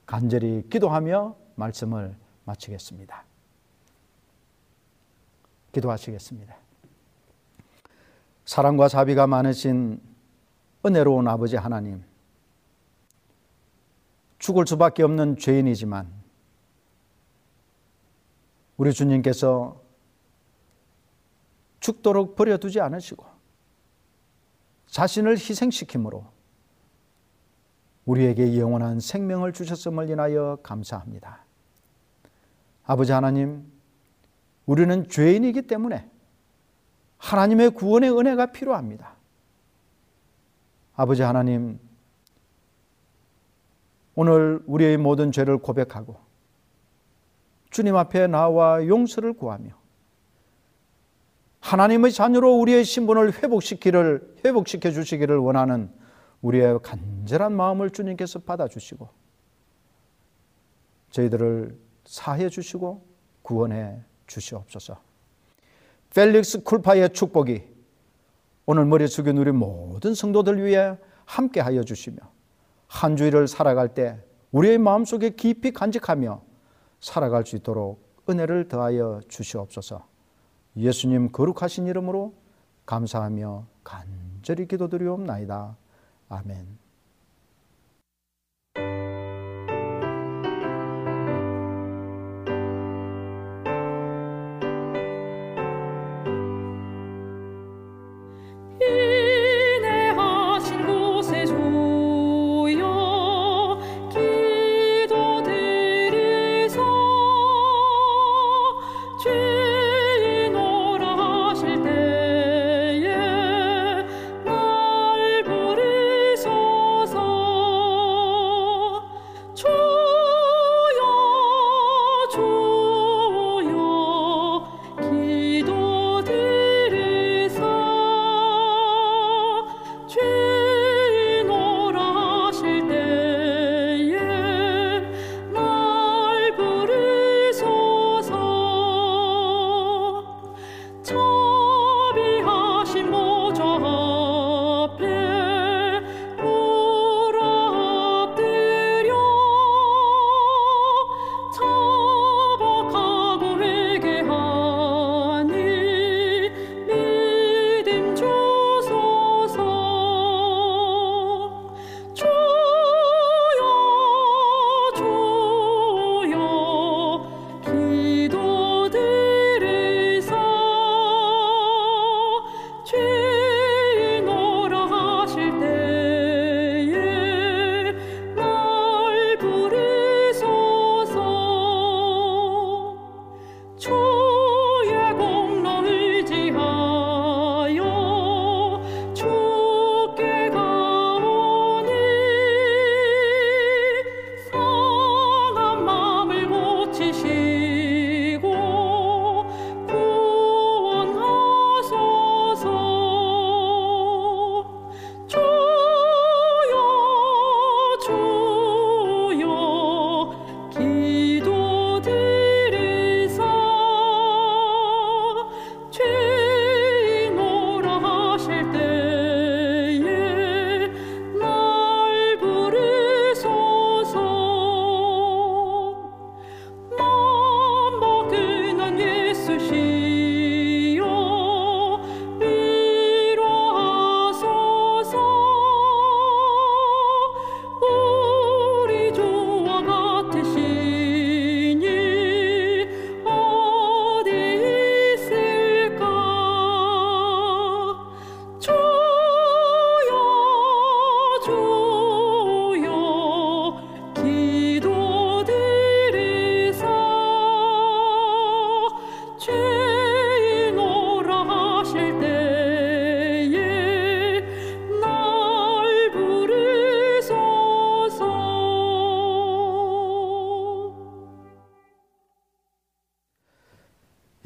간절히 0.04 0.68
기도하며 0.68 1.36
말씀을 1.54 2.16
마치겠습니다. 2.44 3.24
기도하시겠습니다. 5.70 6.56
사랑과 8.44 8.88
자비가 8.88 9.28
많으신 9.28 10.00
은혜로운 10.84 11.28
아버지 11.28 11.54
하나님, 11.54 12.02
죽을 14.40 14.66
수밖에 14.66 15.04
없는 15.04 15.36
죄인이지만 15.36 16.12
우리 18.76 18.92
주님께서 18.92 19.83
죽도록 21.84 22.34
버려두지 22.34 22.80
않으시고 22.80 23.26
자신을 24.86 25.32
희생시킴으로 25.32 26.24
우리에게 28.06 28.58
영원한 28.58 29.00
생명을 29.00 29.52
주셨음을 29.52 30.08
인하여 30.08 30.58
감사합니다. 30.62 31.44
아버지 32.84 33.12
하나님, 33.12 33.70
우리는 34.64 35.10
죄인이기 35.10 35.66
때문에 35.66 36.10
하나님의 37.18 37.70
구원의 37.70 38.18
은혜가 38.18 38.52
필요합니다. 38.52 39.16
아버지 40.94 41.20
하나님, 41.20 41.78
오늘 44.14 44.62
우리의 44.66 44.96
모든 44.96 45.32
죄를 45.32 45.58
고백하고 45.58 46.16
주님 47.68 47.94
앞에 47.94 48.26
나와 48.26 48.86
용서를 48.86 49.34
구하며 49.34 49.83
하나님의 51.64 52.12
자녀로 52.12 52.58
우리의 52.60 52.84
신분을 52.84 53.42
회복시키를 53.42 54.36
회복시켜 54.44 54.90
주시기를 54.90 55.38
원하는 55.38 55.90
우리의 56.42 56.78
간절한 56.82 57.54
마음을 57.54 57.88
주님께서 57.88 58.40
받아 58.40 58.68
주시고 58.68 59.08
저희들을 61.08 61.74
사해 62.04 62.50
주시고 62.50 63.06
구원해 63.40 63.98
주시옵소서. 64.26 64.98
펠릭스 66.14 66.64
쿨파의 66.64 67.14
축복이 67.14 67.62
오늘 68.66 68.84
머리 68.84 69.08
숙인 69.08 69.38
우리 69.38 69.50
모든 69.50 70.14
성도들 70.14 70.62
위해 70.62 70.98
함께 71.24 71.60
하여 71.60 71.82
주시며 71.82 72.18
한 72.88 73.16
주일을 73.16 73.48
살아갈 73.48 73.94
때 73.94 74.18
우리의 74.52 74.76
마음속에 74.76 75.30
깊이 75.30 75.72
간직하며 75.72 76.42
살아갈 77.00 77.46
수 77.46 77.56
있도록 77.56 78.04
은혜를 78.28 78.68
더하여 78.68 79.22
주시옵소서. 79.28 80.13
예수님 80.76 81.32
거룩하신 81.32 81.86
이름으로 81.86 82.34
감사하며 82.86 83.66
간절히 83.84 84.66
기도드리옵나이다. 84.66 85.76
아멘. 86.28 86.83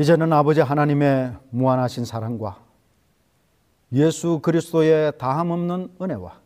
이제는 0.08 0.32
아버지 0.32 0.62
하나님의 0.62 1.36
무한하신 1.50 2.06
사랑과 2.06 2.64
예수 3.92 4.40
그리스도의 4.40 5.18
다함 5.18 5.50
없는 5.50 5.96
은혜와 6.00 6.40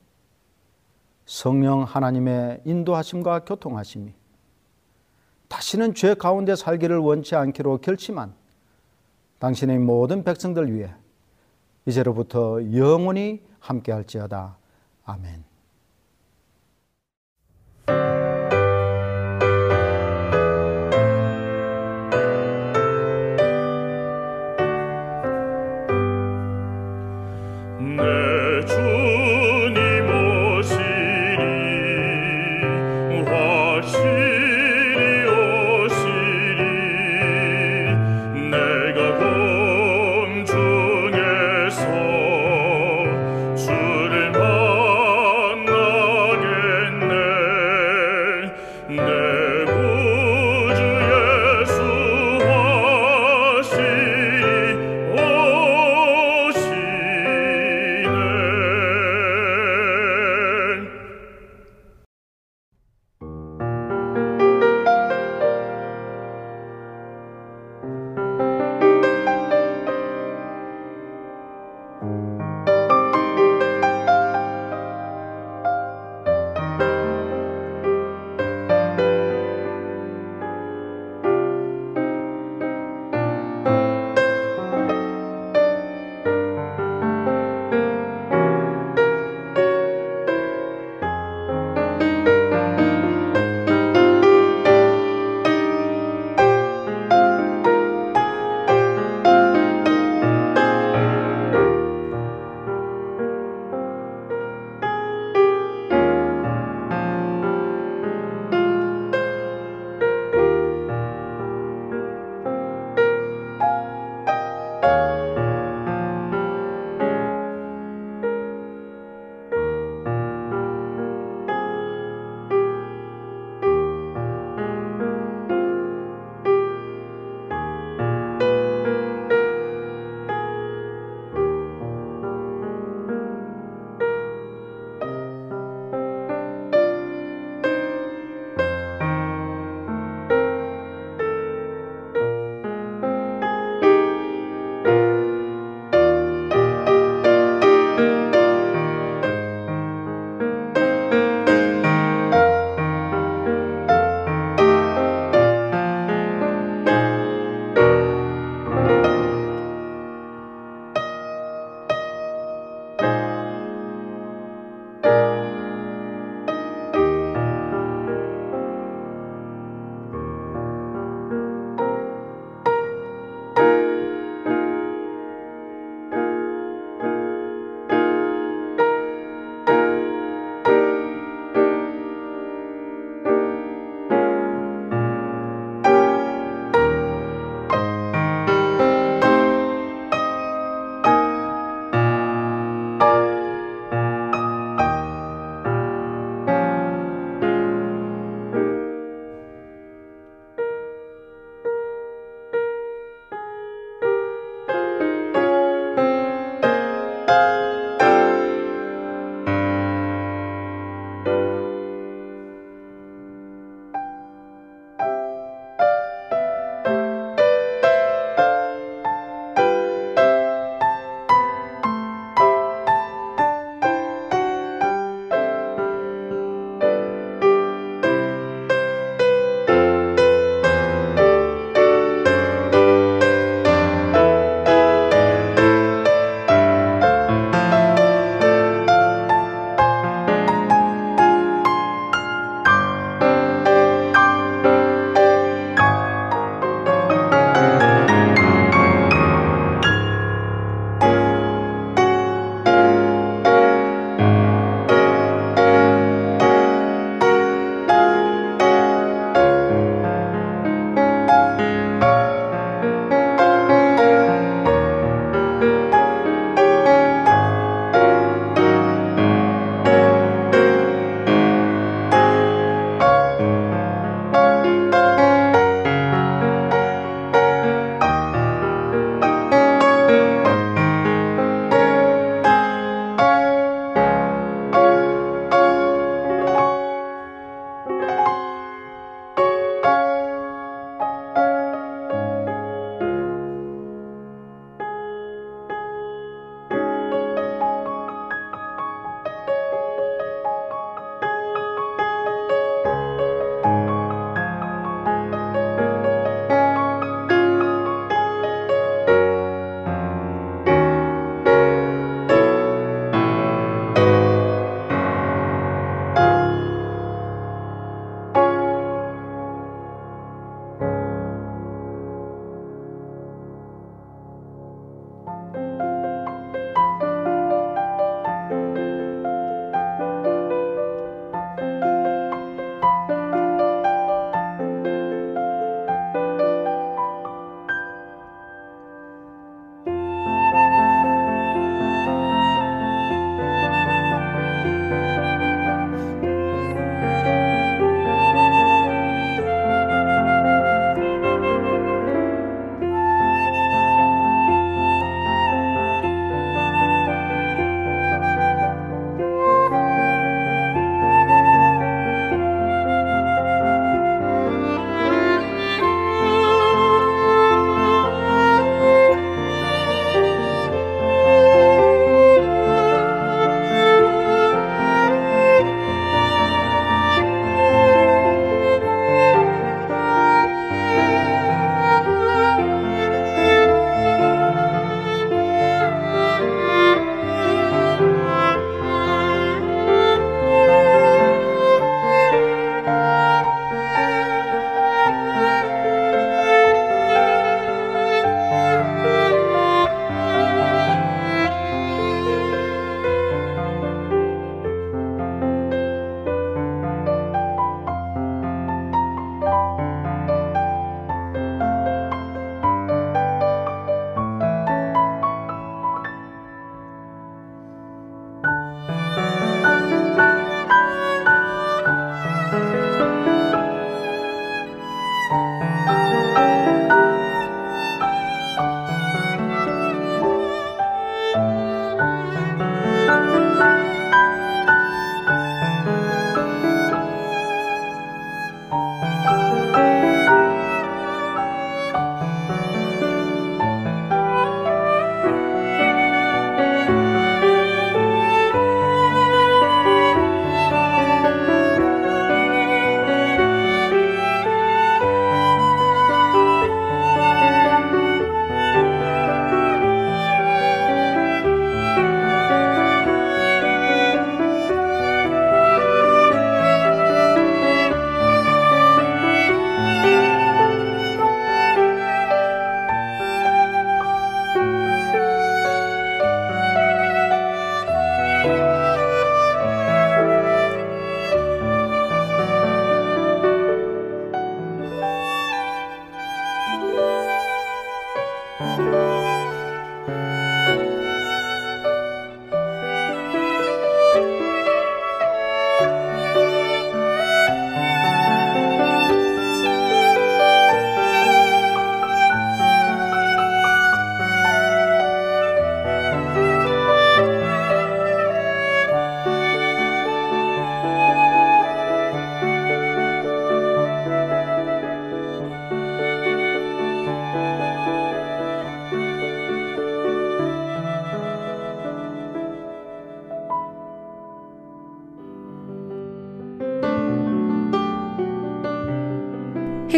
성령 1.27 1.85
하나님의 1.85 2.63
인도하심과 2.65 3.45
교통하심이 3.45 4.13
다시는 5.47 5.95
죄 5.95 6.15
가운데 6.15 6.57
살기를 6.57 6.99
원치 6.99 7.37
않기로 7.37 7.79
결심한 7.79 8.35
당신의 9.39 9.79
모든 9.79 10.25
백성들 10.25 10.75
위해 10.75 10.93
이제로부터 11.87 12.59
영원히 12.75 13.45
함께할지어다. 13.61 14.57
아멘. 15.05 15.52